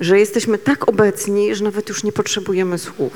[0.00, 3.12] że jesteśmy tak obecni, że nawet już nie potrzebujemy słów.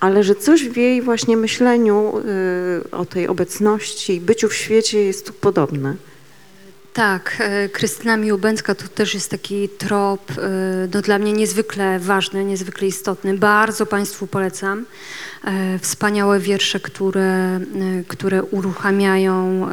[0.00, 2.12] Ale że coś w jej właśnie myśleniu
[2.84, 5.96] y, o tej obecności i byciu w świecie jest tu podobne.
[6.98, 10.34] Tak, e, Krystyna Miłobęcka to też jest taki trop, e,
[10.94, 13.36] no dla mnie niezwykle ważny, niezwykle istotny.
[13.38, 14.86] Bardzo Państwu polecam.
[15.44, 17.60] E, Wspaniałe wiersze, które,
[18.08, 19.68] które uruchamiają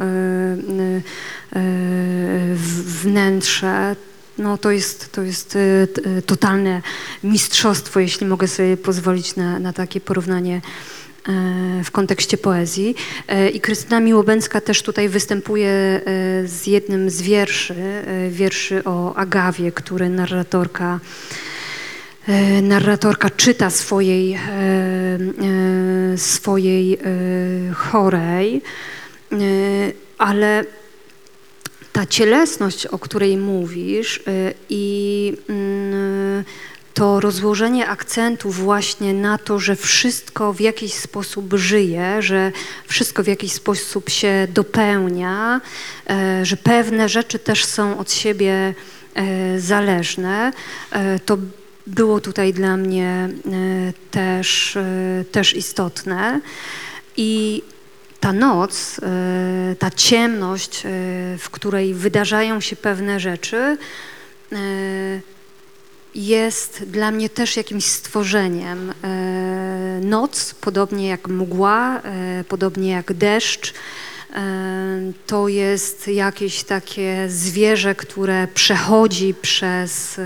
[3.02, 3.96] wnętrze.
[4.38, 5.58] No to jest, to jest
[6.26, 6.82] totalne
[7.24, 10.60] mistrzostwo, jeśli mogę sobie pozwolić na, na takie porównanie
[11.84, 12.94] w kontekście poezji.
[13.28, 16.00] E, I Krystyna Miłobęcka też tutaj występuje e,
[16.44, 21.00] z jednym z wierszy, e, wierszy o Agawie, który narratorka
[22.28, 24.38] e, narratorka czyta swojej, e,
[26.14, 26.98] e, swojej e,
[27.74, 28.62] chorej,
[29.32, 29.36] e,
[30.18, 30.64] ale
[31.92, 34.22] ta cielesność, o której mówisz
[34.70, 36.44] i mm,
[36.96, 42.52] to rozłożenie akcentu właśnie na to, że wszystko w jakiś sposób żyje, że
[42.86, 45.60] wszystko w jakiś sposób się dopełnia,
[46.10, 48.74] e, że pewne rzeczy też są od siebie
[49.14, 50.52] e, zależne,
[50.90, 51.38] e, to
[51.86, 53.28] było tutaj dla mnie
[54.10, 54.78] też,
[55.32, 56.40] też istotne.
[57.16, 57.62] I
[58.20, 59.00] ta noc,
[59.78, 60.82] ta ciemność,
[61.38, 63.78] w której wydarzają się pewne rzeczy,
[66.16, 68.92] jest dla mnie też jakimś stworzeniem.
[69.04, 73.74] E, Noc, podobnie jak mgła, e, podobnie jak deszcz,
[74.34, 80.20] e, to jest jakieś takie zwierzę, które przechodzi przez,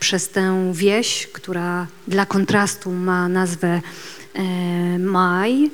[0.00, 3.80] przez tę wieś, która dla kontrastu ma nazwę
[4.98, 5.70] Maj.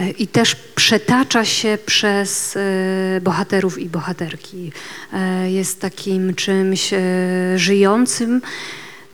[0.00, 4.72] E, I też przetacza się przez e, bohaterów i bohaterki.
[5.12, 6.94] E, Jest takim czymś
[7.56, 8.42] żyjącym,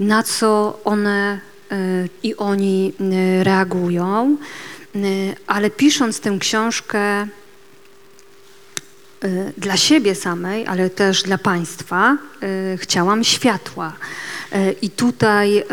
[0.01, 1.41] na co one
[2.22, 2.93] i oni
[3.43, 4.37] reagują.
[5.47, 7.26] Ale pisząc tę książkę,
[9.59, 12.18] dla siebie samej, ale też dla państwa
[12.76, 13.93] chciałam światła.
[14.82, 15.64] I tutaj,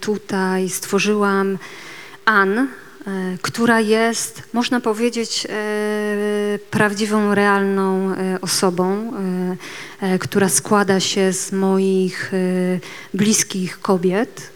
[0.00, 1.58] tutaj stworzyłam
[2.24, 2.68] Ann,
[3.42, 9.12] która jest, można powiedzieć, y, prawdziwą, realną y, osobą,
[10.20, 12.32] która składa się z moich
[13.14, 14.50] bliskich kobiet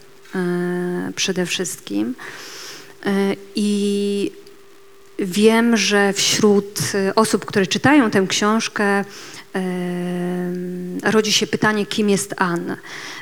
[1.15, 2.15] przede wszystkim.
[3.55, 4.31] I
[5.19, 6.79] Wiem, że wśród
[7.15, 9.05] osób, które czytają tę książkę, e,
[11.03, 12.75] rodzi się pytanie, kim jest Ann.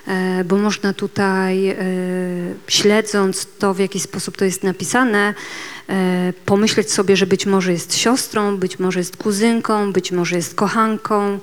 [0.07, 1.75] E, Bo można tutaj, e,
[2.67, 5.33] śledząc to, w jaki sposób to jest napisane,
[5.89, 10.55] e, pomyśleć sobie, że być może jest siostrą, być może jest kuzynką, być może jest
[10.55, 11.39] kochanką.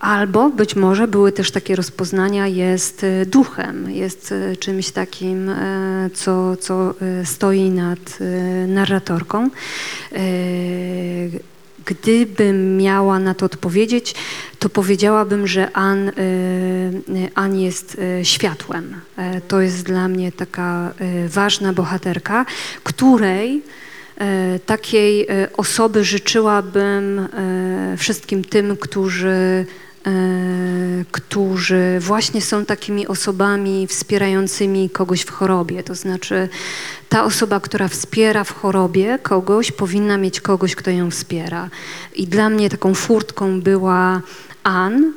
[0.00, 5.50] Albo być może były też takie rozpoznania, jest duchem, jest czymś takim,
[6.14, 6.94] co, co
[7.24, 8.18] stoi nad
[8.68, 9.50] narratorką.
[11.82, 14.14] E, Gdybym miała na to odpowiedzieć,
[14.58, 16.12] to powiedziałabym, że Ann, e,
[17.34, 19.00] Ann jest e, światłem.
[19.16, 22.46] E, To jest dla mnie taka e, ważna bohaterka,
[22.84, 23.62] której
[24.18, 29.66] e, takiej e, osoby życzyłabym e, wszystkim tym, którzy,
[30.06, 30.10] e,
[31.10, 35.82] którzy właśnie są takimi osobami wspierającymi kogoś w chorobie.
[35.82, 36.48] To znaczy,
[37.12, 41.68] ta osoba, która wspiera w chorobie kogoś, powinna mieć kogoś, kto ją wspiera.
[42.16, 44.22] I dla mnie taką furtką była
[44.62, 45.12] Ann.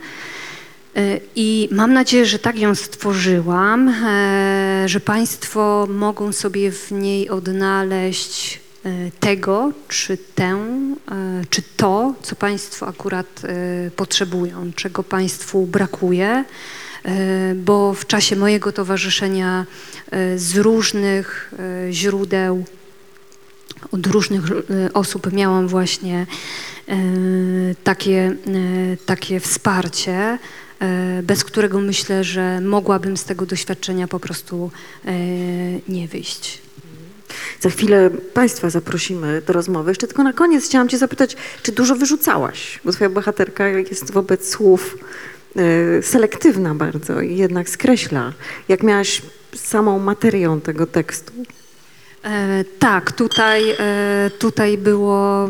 [0.96, 7.30] E, I mam nadzieję, że tak ją stworzyłam, e, że Państwo mogą sobie w niej
[7.30, 10.60] odnaleźć e, tego, czy tę,
[11.50, 13.42] czy to, co Państwo akurat
[13.96, 16.46] potrzebują, czego Państwu brakuje,
[17.56, 19.66] bo w czasie mojego towarzyszenia
[20.12, 21.54] e, z różnych
[21.88, 22.66] e, źródeł
[23.92, 26.26] od różnych e, osób miałam właśnie
[26.88, 26.96] e,
[27.84, 30.38] takie, e, takie wsparcie,
[30.80, 34.72] e, bez którego myślę, że mogłabym z tego doświadczenia po prostu
[35.06, 35.12] e,
[35.88, 36.62] nie wyjść.
[37.60, 39.92] Za chwilę Państwa zaprosimy do rozmowy.
[39.92, 42.80] Jeszcze tylko na koniec chciałam Cię zapytać, czy dużo wyrzucałaś?
[42.86, 45.35] Bo Twoja bohaterka jest wobec słów e,
[46.02, 48.34] selektywna bardzo i jednak skreśla.
[48.68, 49.22] Jak miałaś
[49.56, 51.34] samą materią tego tekstu?
[52.26, 55.50] E, tak, tutaj, e, tutaj było, e,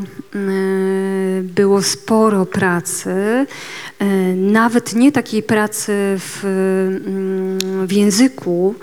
[1.44, 3.12] było sporo pracy,
[4.00, 6.46] e, nawet nie takiej pracy w,
[7.06, 8.76] mm, w języku,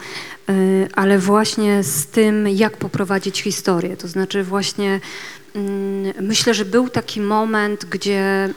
[0.48, 0.52] e,
[0.92, 3.96] ale właśnie z tym, jak poprowadzić historię.
[3.96, 5.00] To znaczy właśnie
[5.54, 8.48] mm, myślę, że był taki moment, gdzie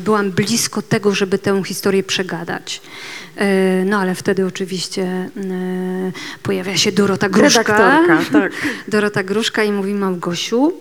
[0.00, 2.80] byłam blisko tego, żeby tę historię przegadać.
[3.36, 5.30] E, No ale wtedy oczywiście e,
[6.42, 7.62] pojawia się Dorota Gruszka.
[7.62, 8.52] Redaktorka, tak.
[8.88, 10.72] Dorota Gruszka i mówi Małgosiu,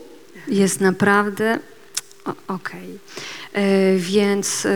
[0.47, 1.59] jest naprawdę
[2.47, 2.99] okej.
[3.53, 4.69] E, Więc, e,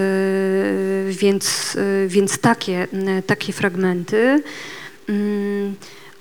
[1.09, 2.87] więc, e, więc takie,
[3.27, 4.43] takie fragmenty,
[5.09, 5.75] Mm,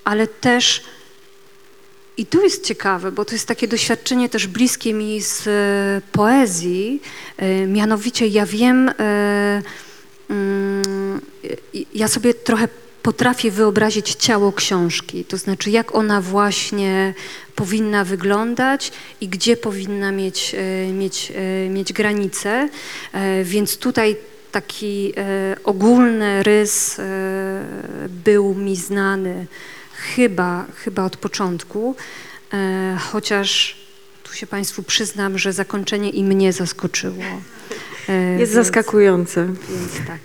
[0.05, 0.85] ale też
[2.19, 7.03] i tu jest ciekawe, bo to jest takie doświadczenie też bliskie mi z e, poezji.
[7.37, 9.63] E, mianowicie ja wiem, e,
[10.31, 11.21] mm,
[11.95, 12.69] ja sobie trochę
[13.03, 17.15] potrafię wyobrazić ciało książki, to znaczy jak ona właśnie
[17.55, 20.57] powinna wyglądać i gdzie powinna mieć,
[20.93, 21.33] mieć,
[21.71, 22.69] mieć granice.
[23.45, 24.17] Więc tutaj
[24.53, 25.13] taki
[25.65, 26.97] ogólny rys
[28.09, 29.47] był mi znany
[29.99, 31.97] chyba, chyba od początku,
[32.53, 33.77] e, chociaż
[34.23, 37.25] tu się Państwu przyznam, że zakończenie i mnie zaskoczyło.
[38.09, 39.47] E, Jest więc- zaskakujące.
[39.47, 40.21] Więc tak.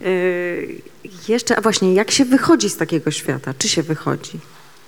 [0.00, 0.80] Yy,
[1.28, 3.54] jeszcze, a właśnie, jak się wychodzi z takiego świata?
[3.58, 4.40] Czy się wychodzi?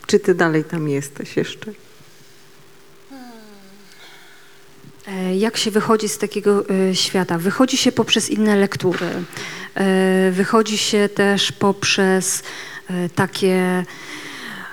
[0.07, 1.73] Czy ty dalej tam jesteś jeszcze?
[5.09, 7.39] E, Jak się wychodzi z takiego e, świata?
[7.39, 9.07] Wychodzi się poprzez inne lektury.
[9.75, 12.43] E, Wychodzi się też poprzez e,
[13.15, 13.85] takie,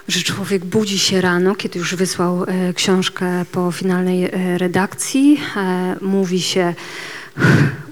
[0.08, 5.42] że człowiek budzi się rano, kiedy już wysłał e, książkę po finalnej e, redakcji.
[5.56, 6.74] e, Mówi się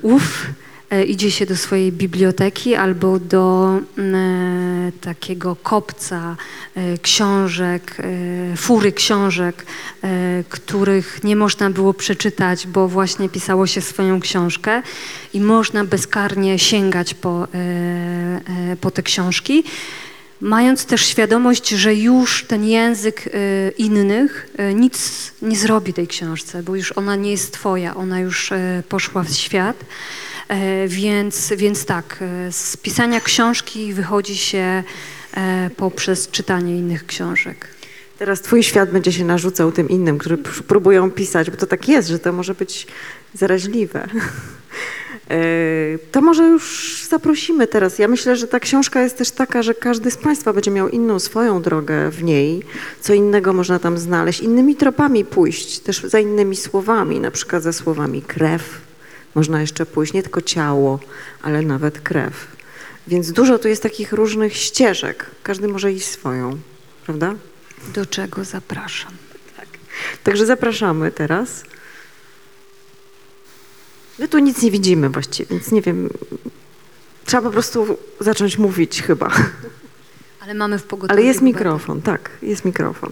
[0.01, 0.47] uff,
[0.89, 6.35] e, idzie się do swojej biblioteki albo do mm, e, takiego kopca
[6.75, 7.97] e, książek,
[8.53, 9.65] e, fury książek,
[10.03, 14.81] e, których nie można było przeczytać, bo właśnie pisało się swoją książkę
[15.33, 17.57] i można bezkarnie sięgać po, e,
[18.71, 19.63] e, po te książki.
[20.41, 26.63] Mając też świadomość, że już ten język e, innych e, nic nie zrobi tej książce,
[26.63, 29.85] bo już ona nie jest twoja, ona już e, poszła w świat.
[30.47, 34.83] E, Więc, więc tak, z pisania książki wychodzi się
[35.33, 37.67] e, poprzez czytanie innych książek.
[38.19, 40.37] Teraz twój świat będzie się narzucał tym innym, którzy
[40.67, 42.87] próbują pisać, bo to tak jest, że to może być
[43.33, 44.07] zaraźliwe.
[45.29, 47.99] Yy, To może już zaprosimy teraz.
[47.99, 51.19] Ja myślę, że ta książka jest też taka, że każdy z Państwa będzie miał inną
[51.19, 52.63] swoją drogę w niej,
[53.01, 57.73] co innego można tam znaleźć, innymi tropami pójść, też za innymi słowami, na przykład za
[57.73, 58.81] słowami krew.
[59.35, 60.99] Można jeszcze pójść, nie tylko ciało,
[61.41, 62.47] ale nawet krew.
[63.07, 65.25] Więc dużo tu jest takich różnych ścieżek.
[65.43, 66.57] Każdy może iść swoją,
[67.05, 67.35] prawda?
[67.93, 69.11] Do czego zapraszam?
[70.23, 71.63] Także zapraszamy teraz.
[74.19, 76.09] My tu nic nie widzimy właściwie, więc nie wiem.
[77.25, 79.31] Trzeba po prostu zacząć mówić chyba.
[80.39, 81.19] Ale mamy w pogotowiu.
[81.19, 83.11] Ale jest mikrofon, tak, jest mikrofon.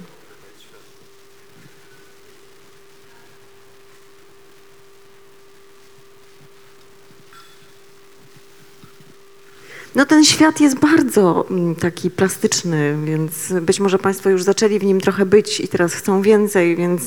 [10.00, 14.84] No ten świat jest bardzo mm, taki plastyczny, więc być może Państwo już zaczęli w
[14.84, 17.02] nim trochę być i teraz chcą więcej, więc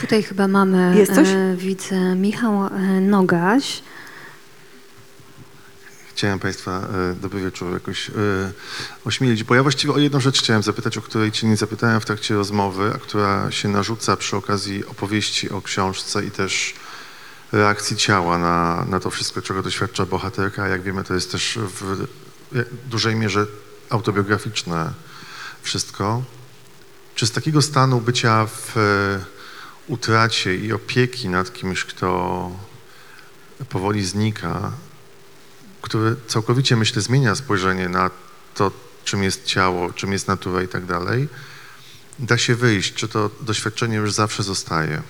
[0.00, 1.28] Tutaj chyba mamy, Jest coś?
[1.28, 2.70] e, widzę, Michał e,
[3.00, 3.82] Nogaś.
[6.10, 8.12] Chciałem Państwa, e, dobry wieczór, jakoś e,
[9.04, 12.04] ośmielić, bo ja właściwie o jedną rzecz chciałem zapytać, o której Cię nie zapytałem w
[12.04, 16.74] trakcie rozmowy, a która się narzuca przy okazji opowieści o książce i też
[17.52, 20.68] reakcji ciała na, na to wszystko, czego doświadcza bohaterka.
[20.68, 22.06] Jak wiemy, to jest też w
[22.90, 23.46] dużej mierze
[23.90, 24.92] autobiograficzne
[25.62, 26.22] wszystko.
[27.14, 29.24] Czy z takiego stanu bycia w e,
[29.86, 32.50] utracie i opieki nad kimś, kto
[33.68, 34.72] powoli znika,
[35.82, 38.10] który całkowicie, myślę, zmienia spojrzenie na
[38.54, 38.70] to,
[39.04, 41.28] czym jest ciało, czym jest natura i tak dalej,
[42.18, 45.02] da się wyjść, czy to doświadczenie już zawsze zostaje.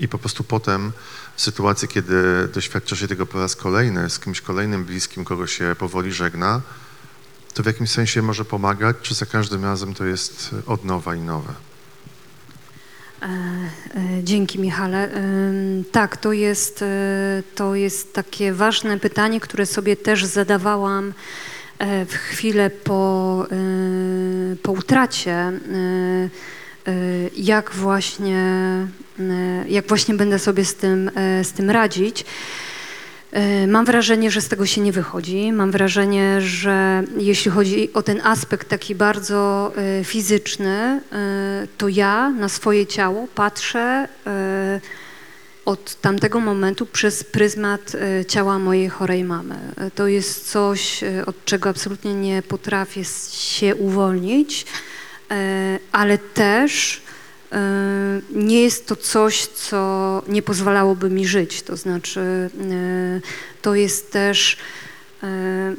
[0.00, 0.92] I po prostu potem
[1.40, 5.76] w sytuacji, kiedy doświadcza się tego po raz kolejny, z kimś kolejnym bliskim, kogo się
[5.78, 6.60] powoli żegna,
[7.54, 11.20] to w jakimś sensie może pomagać, czy za każdym razem to jest od nowa i
[11.20, 11.52] nowe.
[13.22, 15.16] E, e, Dzięki Michale.
[15.16, 21.12] Ym, Tak, to jest, e, to jest takie ważne pytanie, które sobie też zadawałam
[21.78, 25.52] e, w chwilę po, e, po utracie.
[26.90, 28.38] E, Jak właśnie,
[29.20, 32.24] e, jak właśnie będę sobie z tym, e, z tym radzić.
[33.68, 35.52] Mam wrażenie, że z tego się nie wychodzi.
[35.52, 39.72] Mam wrażenie, że jeśli chodzi o ten aspekt taki bardzo
[40.04, 41.00] fizyczny,
[41.78, 44.08] to ja na swoje ciało patrzę
[45.64, 47.92] od tamtego momentu przez pryzmat
[48.28, 49.58] ciała mojej chorej mamy.
[49.94, 54.66] To jest coś, od czego absolutnie nie potrafię się uwolnić,
[55.92, 57.02] ale też
[57.52, 61.62] e, nie jest to coś, co nie pozwalałoby mi żyć.
[61.62, 62.50] To znaczy, e,
[63.62, 64.56] to jest też.
[65.22, 65.74] e,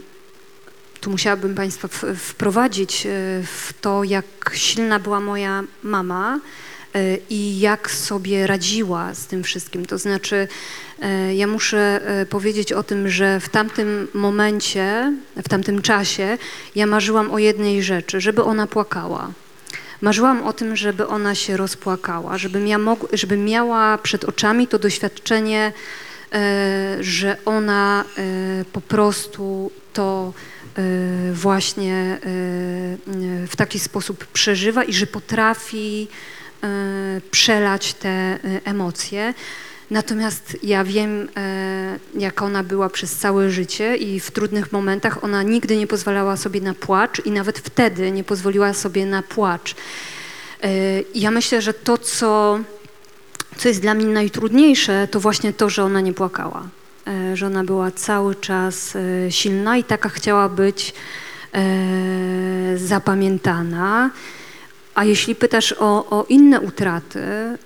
[1.02, 1.88] Tu musiałabym Państwa
[2.18, 3.10] wprowadzić e,
[3.44, 6.71] w to, jak silna była moja mama e,
[7.30, 9.86] i jak sobie radziła z tym wszystkim.
[9.86, 10.48] To znaczy,
[11.02, 15.14] e, ja muszę e, powiedzieć o tym, że w tamtym momencie,
[15.44, 16.38] w tamtym czasie,
[16.76, 19.32] ja marzyłam o jednej rzeczy, żeby ona płakała.
[20.02, 24.80] Marzyłam o tym, żeby ona się rozpłakała, żebym, ja mog- żebym miała przed oczami to
[24.80, 25.74] doświadczenie,
[26.34, 28.06] e, że ona
[28.74, 30.34] po prostu to
[31.34, 32.18] właśnie
[33.48, 36.08] w taki sposób przeżywa i że potrafi
[37.32, 39.34] przelać te e, emocje.
[39.92, 45.44] Natomiast ja wiem, e, jak ona była przez całe życie i w trudnych momentach ona
[45.44, 49.76] nigdy nie pozwalała sobie na płacz i nawet wtedy nie pozwoliła sobie na płacz.
[50.64, 50.70] E,
[51.16, 52.60] Ja myślę, że to, co,
[53.58, 56.64] co jest dla mnie najtrudniejsze, to właśnie to, że ona nie płakała.
[57.08, 60.94] E, Że ona była cały czas e, silna i taka chciała być
[61.54, 64.10] e, zapamiętana.
[64.96, 67.20] A jeśli pytasz o, o inne utraty,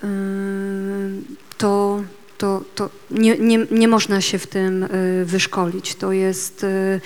[0.04, 1.24] ym,
[1.58, 2.02] to,
[2.38, 5.94] to, to nie, nie, nie można się w tym y, wyszkolić.
[5.94, 7.00] To jest y,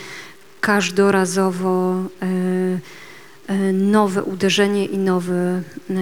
[0.61, 5.95] każdorazowo y, y, nowe uderzenie i nowy, y,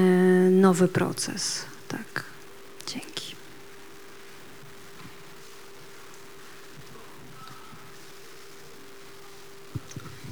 [0.50, 1.64] nowy proces.
[1.88, 2.24] Tak.
[2.86, 3.34] Dzięki.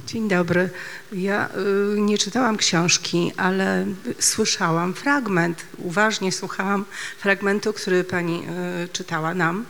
[0.07, 0.69] Dzień dobry.
[1.11, 1.49] Ja
[1.95, 3.85] y, nie czytałam książki, ale
[4.19, 6.85] słyszałam fragment, uważnie słuchałam
[7.19, 8.43] fragmentu, który pani
[8.83, 9.65] y, czytała nam.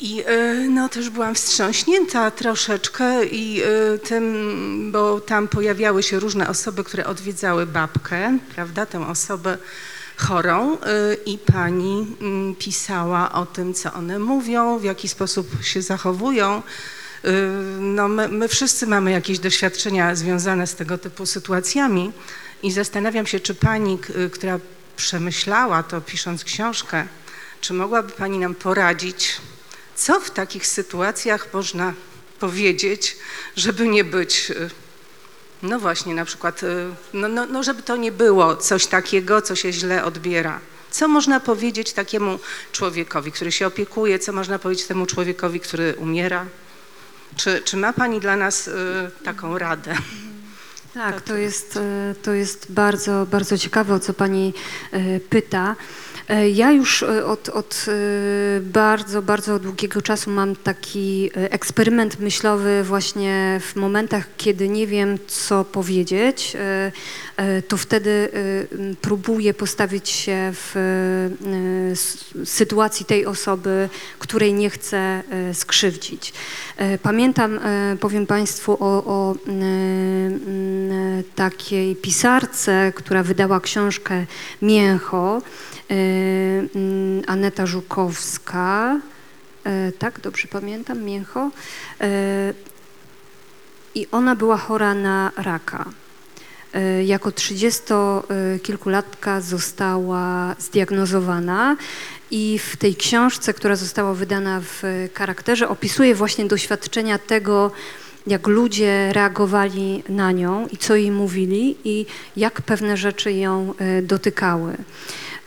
[0.00, 3.62] I y, no też byłam wstrząśnięta troszeczkę i
[4.04, 9.58] tym, bo tam pojawiały się różne osoby, które odwiedzały babkę, prawda, tę osobę
[10.16, 10.76] chorą
[11.26, 16.62] i pani mm, pisała o tym, co one mówią, w jaki sposób się zachowują.
[17.24, 17.30] Y,
[17.80, 22.12] No, my, my wszyscy mamy jakieś doświadczenia związane z tego typu sytuacjami
[22.62, 24.58] i zastanawiam się, czy pani, y, która
[24.96, 27.06] przemyślała to pisząc książkę,
[27.60, 29.36] czy mogłaby pani nam poradzić,
[29.96, 31.94] co w takich sytuacjach można
[32.40, 33.16] powiedzieć,
[33.56, 34.70] żeby nie być, y,
[35.62, 36.60] no właśnie, na przykład,
[37.12, 40.60] no, no, no żeby to nie było coś takiego, co się źle odbiera.
[40.90, 42.38] Co można powiedzieć takiemu
[42.72, 46.46] człowiekowi, który się opiekuje, co można powiedzieć temu człowiekowi, który umiera?
[47.36, 48.72] Czy, czy ma Pani dla nas y,
[49.24, 49.94] taką radę?
[50.94, 54.54] Tak, to jest, e, to jest bardzo, bardzo ciekawe, o co Pani
[54.92, 55.76] e, pyta.
[56.28, 57.86] E, Ja już od, od
[58.60, 65.64] bardzo, bardzo długiego czasu mam taki eksperyment myślowy właśnie w momentach, kiedy nie wiem, co
[65.64, 66.92] powiedzieć, e,
[67.36, 68.28] e, to wtedy
[69.00, 70.74] próbuję postawić się w
[72.44, 75.22] sytuacji tej osoby, której nie chcę
[75.52, 76.32] skrzywdzić.
[76.78, 84.26] E, Pamiętam, e, powiem Państwu o, o m, m, takiej pisarce, która wydała książkę
[84.62, 85.42] Mięcho,
[85.90, 86.68] e, m,
[87.26, 89.00] Aneta Żukowska,
[89.64, 91.50] e, tak, dobrze pamiętam, Mięcho.
[92.00, 92.54] E,
[93.94, 95.84] I ona była chora na raka.
[96.74, 101.76] E, Jako 30-kilkulatka została zdiagnozowana
[102.30, 104.82] i w tej książce, która została wydana w
[105.14, 107.70] charakterze, opisuje właśnie doświadczenia tego,
[108.26, 112.06] jak ludzie reagowali na nią i co jej mówili i
[112.36, 114.72] jak pewne rzeczy ją e, dotykały.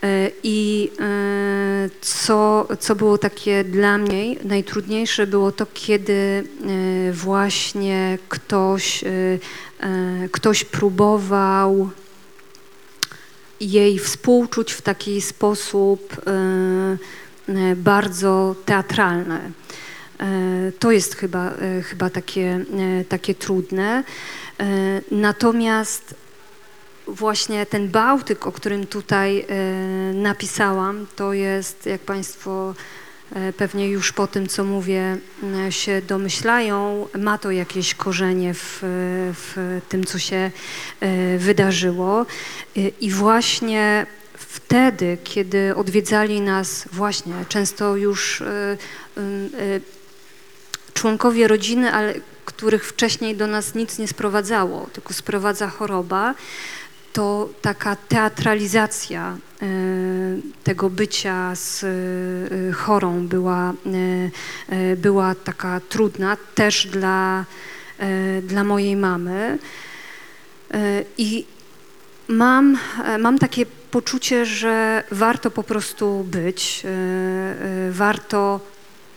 [0.03, 8.17] E, I e, co, co było takie dla mnie najtrudniejsze, było to, kiedy e, właśnie
[8.29, 9.07] ktoś, e,
[9.79, 11.89] e, ktoś próbował
[13.61, 16.31] jej współczuć w taki sposób e,
[17.53, 19.39] e, bardzo teatralny.
[20.19, 21.53] E, To jest chyba,
[21.83, 22.65] chyba takie,
[23.09, 24.03] takie trudne.
[25.11, 26.15] Natomiast
[27.07, 29.45] właśnie ten Bałtyk, o którym tutaj
[30.13, 32.73] napisałam, to jest, jak Państwo
[33.57, 35.17] pewnie już po tym, co mówię,
[35.67, 38.79] e, się domyślają, ma to jakieś korzenie w,
[39.33, 40.51] w tym, co się
[40.99, 42.21] e, wydarzyło.
[42.21, 42.25] E,
[42.87, 44.05] I właśnie
[44.37, 48.77] wtedy, kiedy odwiedzali nas właśnie często już e, e,
[50.93, 52.13] członkowie rodziny, ale
[52.45, 56.35] których wcześniej do nas nic nie sprowadzało, tylko sprowadza choroba,
[57.13, 59.65] to taka teatralizacja e,
[60.63, 63.73] tego bycia z e, chorą była,
[64.69, 67.45] e, była taka trudna też dla,
[68.43, 69.57] dla mojej mamy.
[71.17, 71.45] I
[72.27, 72.77] mam,
[73.19, 76.83] mam takie poczucie, że warto po prostu być,
[77.89, 78.59] warto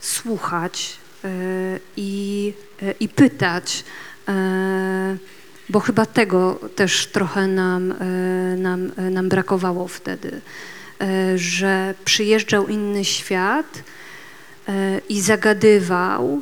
[0.01, 0.97] słuchać
[1.97, 2.53] i,
[3.01, 3.85] i pytać,
[5.69, 7.97] bo chyba tego też trochę nam, e,
[8.57, 10.41] nam, e, nam brakowało wtedy,
[11.01, 13.83] e, że przyjeżdżał inny świat
[15.09, 16.41] i zagadywał,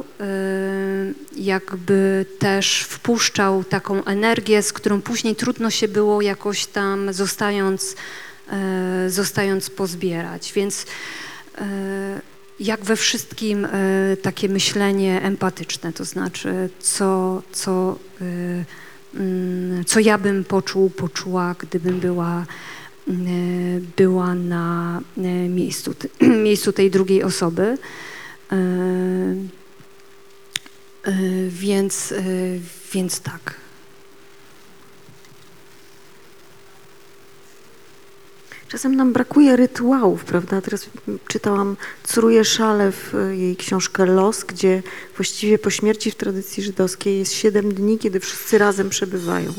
[1.36, 7.96] jakby też wpuszczał taką energię, z którą później trudno się było jakoś tam zostając,
[9.08, 10.52] zostając pozbierać.
[10.52, 10.86] Więc
[12.60, 13.68] jak we wszystkim
[14.22, 17.98] takie myślenie empatyczne, to znaczy co, co,
[19.86, 22.46] co ja bym poczuł, poczuła, gdybym była,
[23.08, 25.94] mm, była na e, miejscu,
[26.44, 27.78] miejscu tej drugiej osoby.
[28.52, 28.56] E,
[31.04, 31.12] e,
[31.48, 32.22] Więc, e,
[32.92, 33.61] więc tak.
[38.72, 40.60] Czasem nam brakuje rytuałów, prawda?
[40.60, 40.86] Teraz
[41.28, 44.82] czytałam Córuje Szale w e, jej książkę Los, gdzie
[45.16, 49.52] właściwie po śmierci w tradycji żydowskiej jest siedem dni, kiedy wszyscy razem przebywają.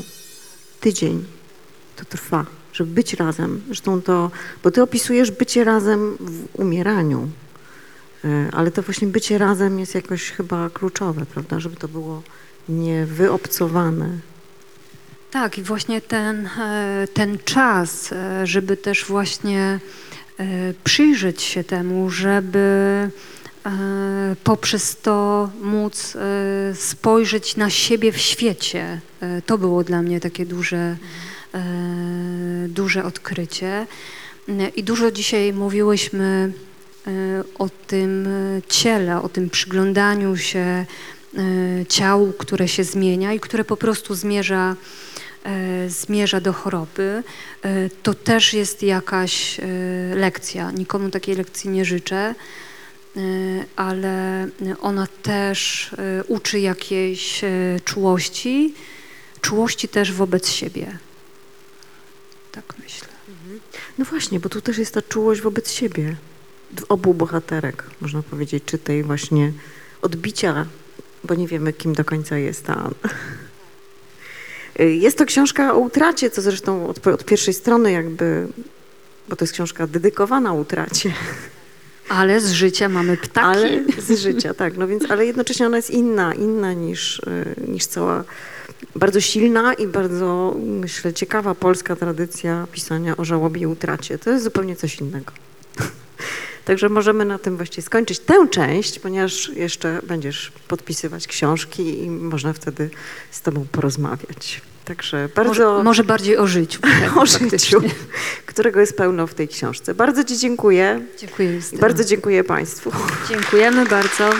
[0.80, 1.24] Tydzień
[1.96, 3.62] to trwa, żeby być razem.
[3.66, 4.30] Zresztą to,
[4.62, 7.28] bo ty opisujesz bycie razem w umieraniu,
[8.24, 11.60] e, ale to właśnie bycie razem jest jakoś chyba kluczowe, prawda?
[11.60, 12.22] Żeby to było
[12.68, 14.08] niewyobcowane.
[15.34, 19.80] Tak, i właśnie ten, e, ten czas, e, żeby też właśnie
[20.38, 20.44] e,
[20.84, 23.10] przyjrzeć się temu, żeby
[24.44, 26.16] poprzez to móc
[26.74, 29.00] spojrzeć na siebie w świecie.
[29.46, 30.96] To było dla mnie takie duże,
[32.68, 33.86] duże odkrycie.
[34.76, 36.52] I dużo dzisiaj mówiłyśmy
[37.58, 38.28] o tym
[38.68, 40.86] ciele, o tym przyglądaniu się
[41.88, 44.76] ciału, które się zmienia i które po prostu zmierza,
[45.88, 47.22] zmierza do choroby.
[47.62, 49.64] E, To też jest jakaś e,
[50.14, 50.70] lekcja.
[50.70, 52.34] Nikomu takiej lekcji nie życzę, e,
[53.76, 54.48] ale
[54.80, 57.48] ona też e, uczy jakiejś e,
[57.84, 58.74] czułości,
[59.40, 60.98] czułości też wobec siebie.
[62.52, 63.08] Tak myślę.
[63.98, 66.16] No właśnie, bo tu też jest ta czułość wobec siebie.
[66.88, 69.52] Obu bohaterek, można powiedzieć, czy tej właśnie
[70.02, 70.66] odbicia,
[71.24, 72.90] bo nie wiemy, kim do końca jest ta.
[74.78, 78.46] Jest to książka o utracie, co zresztą od, od pierwszej strony jakby,
[79.28, 81.12] bo to jest książka dedykowana utracie,
[82.08, 83.58] Ale z życia mamy ptaki.
[83.58, 84.76] ale z życia, tak.
[84.76, 88.24] No więc, ale jednocześnie ona jest inna, inna niż, y, niż cała,
[88.96, 94.18] bardzo silna i bardzo, myślę, ciekawa polska tradycja pisania o żałobie i utracie.
[94.18, 95.32] To jest zupełnie coś innego.
[96.64, 102.52] Także możemy na tym właściwie skończyć tę część, ponieważ jeszcze będziesz podpisywać książki i można
[102.52, 102.90] wtedy
[103.30, 104.60] z tobą porozmawiać.
[104.84, 106.80] Także bardzo Może, może bardziej o życiu.
[107.16, 107.58] o faktycznie.
[107.58, 107.82] życiu,
[108.46, 109.94] którego jest pełno w tej książce.
[109.94, 111.60] Bardzo ci dziękuję Dziękuję.
[111.80, 112.92] bardzo dziękuję państwu.
[113.28, 114.30] Dziękujemy bardzo.